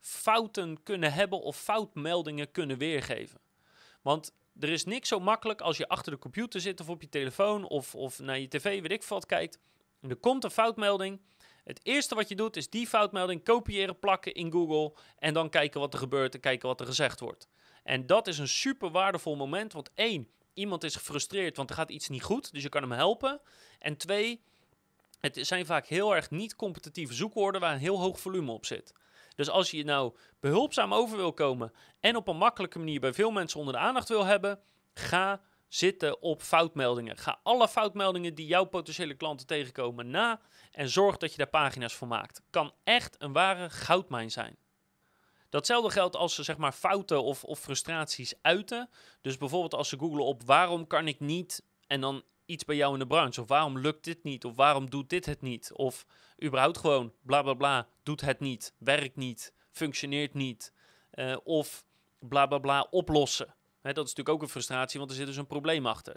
fouten 0.00 0.82
kunnen 0.82 1.12
hebben 1.12 1.40
of 1.40 1.56
foutmeldingen 1.56 2.50
kunnen 2.50 2.78
weergeven. 2.78 3.40
Want 4.02 4.32
er 4.60 4.68
is 4.68 4.84
niks 4.84 5.08
zo 5.08 5.20
makkelijk 5.20 5.60
als 5.60 5.76
je 5.76 5.88
achter 5.88 6.12
de 6.12 6.18
computer 6.18 6.60
zit 6.60 6.80
of 6.80 6.88
op 6.88 7.02
je 7.02 7.08
telefoon 7.08 7.64
of, 7.68 7.94
of 7.94 8.18
naar 8.18 8.38
je 8.38 8.48
tv, 8.48 8.80
weet 8.80 8.92
ik 8.92 9.02
wat, 9.02 9.26
kijkt. 9.26 9.58
En 10.00 10.10
er 10.10 10.16
komt 10.16 10.44
een 10.44 10.50
foutmelding. 10.50 11.20
Het 11.64 11.80
eerste 11.82 12.14
wat 12.14 12.28
je 12.28 12.34
doet 12.34 12.56
is 12.56 12.70
die 12.70 12.86
foutmelding 12.86 13.44
kopiëren, 13.44 13.98
plakken 13.98 14.34
in 14.34 14.52
Google 14.52 14.92
en 15.18 15.34
dan 15.34 15.50
kijken 15.50 15.80
wat 15.80 15.92
er 15.92 15.98
gebeurt 15.98 16.34
en 16.34 16.40
kijken 16.40 16.68
wat 16.68 16.80
er 16.80 16.86
gezegd 16.86 17.20
wordt. 17.20 17.48
En 17.82 18.06
dat 18.06 18.26
is 18.26 18.38
een 18.38 18.48
super 18.48 18.90
waardevol 18.90 19.36
moment, 19.36 19.72
want 19.72 19.90
één, 19.94 20.28
iemand 20.54 20.84
is 20.84 20.96
gefrustreerd, 20.96 21.56
want 21.56 21.70
er 21.70 21.76
gaat 21.76 21.90
iets 21.90 22.08
niet 22.08 22.22
goed, 22.22 22.52
dus 22.52 22.62
je 22.62 22.68
kan 22.68 22.82
hem 22.82 22.92
helpen. 22.92 23.40
En 23.78 23.96
twee, 23.96 24.42
het 25.20 25.38
zijn 25.40 25.66
vaak 25.66 25.86
heel 25.86 26.14
erg 26.14 26.30
niet 26.30 26.56
competitieve 26.56 27.14
zoekwoorden 27.14 27.60
waar 27.60 27.72
een 27.72 27.78
heel 27.78 28.00
hoog 28.00 28.20
volume 28.20 28.52
op 28.52 28.66
zit. 28.66 28.92
Dus 29.38 29.50
als 29.50 29.70
je 29.70 29.84
nou 29.84 30.16
behulpzaam 30.40 30.94
over 30.94 31.16
wil 31.16 31.32
komen 31.32 31.72
en 32.00 32.16
op 32.16 32.28
een 32.28 32.36
makkelijke 32.36 32.78
manier 32.78 33.00
bij 33.00 33.12
veel 33.12 33.30
mensen 33.30 33.58
onder 33.58 33.74
de 33.74 33.80
aandacht 33.80 34.08
wil 34.08 34.24
hebben, 34.24 34.60
ga 34.94 35.40
zitten 35.68 36.22
op 36.22 36.42
foutmeldingen. 36.42 37.16
Ga 37.16 37.40
alle 37.42 37.68
foutmeldingen 37.68 38.34
die 38.34 38.46
jouw 38.46 38.64
potentiële 38.64 39.14
klanten 39.14 39.46
tegenkomen 39.46 40.10
na 40.10 40.40
en 40.72 40.88
zorg 40.88 41.16
dat 41.16 41.30
je 41.30 41.36
daar 41.36 41.48
pagina's 41.48 41.94
voor 41.94 42.08
maakt. 42.08 42.42
Kan 42.50 42.72
echt 42.84 43.16
een 43.18 43.32
ware 43.32 43.70
goudmijn 43.70 44.30
zijn. 44.30 44.56
Datzelfde 45.48 45.90
geldt 45.90 46.16
als 46.16 46.34
ze 46.34 46.42
zeg 46.42 46.56
maar 46.56 46.72
fouten 46.72 47.22
of, 47.22 47.44
of 47.44 47.58
frustraties 47.58 48.34
uiten. 48.42 48.90
Dus 49.20 49.36
bijvoorbeeld 49.36 49.74
als 49.74 49.88
ze 49.88 49.98
googlen 49.98 50.24
op 50.24 50.42
waarom 50.42 50.86
kan 50.86 51.08
ik 51.08 51.20
niet 51.20 51.62
en 51.86 52.00
dan 52.00 52.22
iets 52.48 52.64
bij 52.64 52.76
jou 52.76 52.92
in 52.92 52.98
de 52.98 53.06
branche. 53.06 53.40
Of 53.40 53.48
waarom 53.48 53.78
lukt 53.78 54.04
dit 54.04 54.22
niet? 54.22 54.44
Of 54.44 54.56
waarom 54.56 54.90
doet 54.90 55.10
dit 55.10 55.26
het 55.26 55.40
niet? 55.40 55.72
Of 55.72 56.06
überhaupt 56.44 56.78
gewoon 56.78 57.12
bla 57.22 57.42
bla 57.42 57.54
bla, 57.54 57.88
doet 58.02 58.20
het 58.20 58.40
niet, 58.40 58.74
werkt 58.78 59.16
niet, 59.16 59.52
functioneert 59.70 60.34
niet. 60.34 60.72
Uh, 61.14 61.36
of 61.44 61.84
bla 62.18 62.46
bla 62.46 62.58
bla 62.58 62.86
oplossen. 62.90 63.54
Hè, 63.80 63.92
dat 63.92 64.06
is 64.06 64.10
natuurlijk 64.10 64.28
ook 64.28 64.42
een 64.42 64.48
frustratie, 64.48 64.98
want 64.98 65.10
er 65.10 65.16
zit 65.16 65.26
dus 65.26 65.36
een 65.36 65.46
probleem 65.46 65.86
achter. 65.86 66.16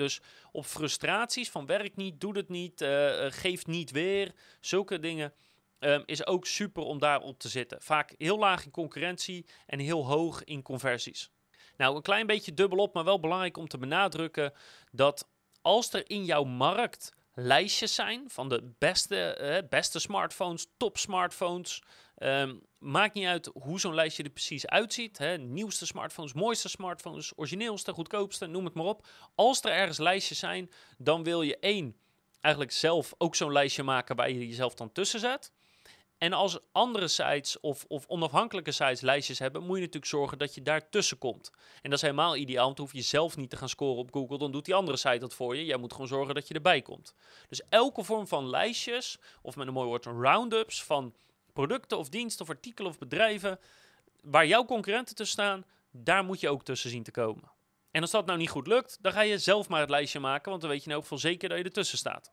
Dus 0.00 0.20
op 0.52 0.66
frustraties 0.66 1.50
van 1.50 1.66
werkt 1.66 1.96
niet, 1.96 2.20
doet 2.20 2.36
het 2.36 2.48
niet, 2.48 2.80
uh, 2.80 3.26
geeft 3.28 3.66
niet 3.66 3.90
weer, 3.90 4.32
zulke 4.60 4.98
dingen. 4.98 5.32
Um, 5.78 6.02
is 6.06 6.26
ook 6.26 6.46
super 6.46 6.82
om 6.82 6.98
daarop 6.98 7.38
te 7.38 7.48
zitten. 7.48 7.82
Vaak 7.82 8.14
heel 8.18 8.38
laag 8.38 8.64
in 8.64 8.70
concurrentie 8.70 9.46
en 9.66 9.78
heel 9.78 10.06
hoog 10.06 10.44
in 10.44 10.62
conversies. 10.62 11.30
Nou, 11.76 11.96
een 11.96 12.02
klein 12.02 12.26
beetje 12.26 12.54
dubbelop, 12.54 12.94
maar 12.94 13.04
wel 13.04 13.20
belangrijk 13.20 13.56
om 13.56 13.68
te 13.68 13.78
benadrukken 13.78 14.52
dat 14.90 15.28
als 15.62 15.92
er 15.92 16.10
in 16.10 16.24
jouw 16.24 16.44
markt 16.44 17.12
lijstjes 17.34 17.94
zijn 17.94 18.30
van 18.30 18.48
de 18.48 18.72
beste, 18.78 19.34
eh, 19.34 19.68
beste 19.68 19.98
smartphones, 19.98 20.66
top 20.76 20.98
smartphones. 20.98 21.82
Um, 22.22 22.62
maakt 22.78 23.14
niet 23.14 23.26
uit 23.26 23.50
hoe 23.52 23.80
zo'n 23.80 23.94
lijstje 23.94 24.22
er 24.22 24.30
precies 24.30 24.66
uitziet. 24.66 25.18
Hè. 25.18 25.38
Nieuwste 25.38 25.86
smartphones, 25.86 26.32
mooiste 26.32 26.68
smartphones, 26.68 27.32
origineelste, 27.36 27.92
goedkoopste, 27.92 28.46
noem 28.46 28.64
het 28.64 28.74
maar 28.74 28.84
op. 28.84 29.06
Als 29.34 29.62
er 29.62 29.70
ergens 29.70 29.98
lijstjes 29.98 30.38
zijn, 30.38 30.70
dan 30.98 31.22
wil 31.22 31.42
je 31.42 31.58
één, 31.58 31.96
eigenlijk 32.40 32.74
zelf 32.74 33.14
ook 33.18 33.34
zo'n 33.34 33.52
lijstje 33.52 33.82
maken 33.82 34.16
waar 34.16 34.30
je 34.30 34.48
jezelf 34.48 34.74
dan 34.74 34.92
tussen 34.92 35.20
zet. 35.20 35.52
En 36.18 36.32
als 36.32 36.58
andere 36.72 37.08
sites 37.08 37.60
of, 37.60 37.84
of, 37.88 38.04
onafhankelijke 38.06 38.72
sites 38.72 39.00
lijstjes 39.00 39.38
hebben, 39.38 39.62
moet 39.62 39.74
je 39.74 39.80
natuurlijk 39.80 40.12
zorgen 40.12 40.38
dat 40.38 40.54
je 40.54 40.62
daar 40.62 40.88
tussen 40.88 41.18
komt. 41.18 41.50
En 41.82 41.90
dat 41.90 41.92
is 41.92 42.00
helemaal 42.00 42.36
ideaal, 42.36 42.64
want 42.64 42.76
dan 42.76 42.86
hoef 42.86 42.94
je 42.94 43.02
zelf 43.02 43.36
niet 43.36 43.50
te 43.50 43.56
gaan 43.56 43.68
scoren 43.68 43.98
op 43.98 44.12
Google. 44.12 44.38
Dan 44.38 44.52
doet 44.52 44.64
die 44.64 44.74
andere 44.74 44.96
site 44.96 45.18
dat 45.18 45.34
voor 45.34 45.56
je. 45.56 45.64
Jij 45.64 45.76
moet 45.76 45.92
gewoon 45.92 46.08
zorgen 46.08 46.34
dat 46.34 46.48
je 46.48 46.54
erbij 46.54 46.82
komt. 46.82 47.14
Dus 47.48 47.62
elke 47.68 48.04
vorm 48.04 48.26
van 48.26 48.48
lijstjes, 48.48 49.18
of 49.42 49.56
met 49.56 49.66
een 49.66 49.72
mooi 49.72 49.86
woord, 49.86 50.04
roundups 50.04 50.84
van 50.84 51.14
producten 51.60 51.98
of 51.98 52.08
diensten 52.08 52.44
of 52.44 52.50
artikelen 52.50 52.90
of 52.90 52.98
bedrijven, 52.98 53.58
waar 54.22 54.46
jouw 54.46 54.64
concurrenten 54.64 55.14
tussen 55.14 55.42
staan, 55.42 55.64
daar 55.90 56.24
moet 56.24 56.40
je 56.40 56.48
ook 56.48 56.64
tussen 56.64 56.90
zien 56.90 57.02
te 57.02 57.10
komen. 57.10 57.50
En 57.90 58.02
als 58.02 58.10
dat 58.10 58.26
nou 58.26 58.38
niet 58.38 58.50
goed 58.50 58.66
lukt, 58.66 58.98
dan 59.00 59.12
ga 59.12 59.20
je 59.20 59.38
zelf 59.38 59.68
maar 59.68 59.80
het 59.80 59.90
lijstje 59.90 60.20
maken, 60.20 60.50
want 60.50 60.62
dan 60.62 60.70
weet 60.70 60.82
je 60.82 60.88
nou 60.88 61.00
ook 61.00 61.06
veel 61.06 61.18
zeker 61.18 61.48
dat 61.48 61.58
je 61.58 61.64
ertussen 61.64 61.98
staat. 61.98 62.32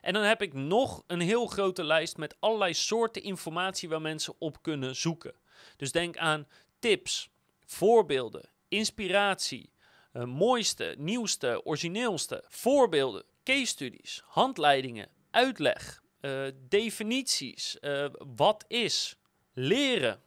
En 0.00 0.12
dan 0.12 0.22
heb 0.22 0.42
ik 0.42 0.52
nog 0.52 1.02
een 1.06 1.20
heel 1.20 1.46
grote 1.46 1.84
lijst 1.84 2.16
met 2.16 2.36
allerlei 2.38 2.74
soorten 2.74 3.22
informatie 3.22 3.88
waar 3.88 4.00
mensen 4.00 4.34
op 4.38 4.62
kunnen 4.62 4.96
zoeken. 4.96 5.34
Dus 5.76 5.92
denk 5.92 6.16
aan 6.16 6.46
tips, 6.78 7.30
voorbeelden, 7.66 8.50
inspiratie, 8.68 9.72
uh, 10.12 10.24
mooiste, 10.24 10.94
nieuwste, 10.98 11.64
origineelste, 11.64 12.44
voorbeelden, 12.48 13.24
case 13.44 13.66
studies, 13.66 14.22
handleidingen, 14.24 15.08
uitleg, 15.30 16.01
uh, 16.22 16.46
definities, 16.68 17.76
uh, 17.80 18.06
wat 18.36 18.64
is, 18.68 19.16
leren, 19.52 20.22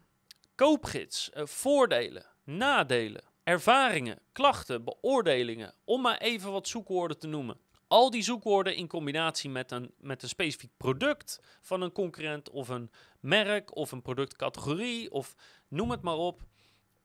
koopgids, 0.55 1.29
voordelen, 1.33 2.25
nadelen, 2.43 3.23
ervaringen, 3.43 4.19
klachten, 4.31 4.83
beoordelingen, 4.83 5.73
om 5.83 6.01
maar 6.01 6.17
even 6.17 6.51
wat 6.51 6.67
zoekwoorden 6.67 7.19
te 7.19 7.27
noemen. 7.27 7.57
Al 7.87 8.09
die 8.09 8.23
zoekwoorden 8.23 8.75
in 8.75 8.87
combinatie 8.87 9.49
met 9.49 9.71
een, 9.71 9.91
met 9.97 10.23
een 10.23 10.29
specifiek 10.29 10.71
product 10.77 11.39
van 11.61 11.81
een 11.81 11.91
concurrent 11.91 12.49
of 12.49 12.67
een 12.69 12.91
merk 13.19 13.75
of 13.75 13.91
een 13.91 14.01
productcategorie 14.01 15.11
of 15.11 15.35
noem 15.67 15.91
het 15.91 16.01
maar 16.01 16.17
op, 16.17 16.41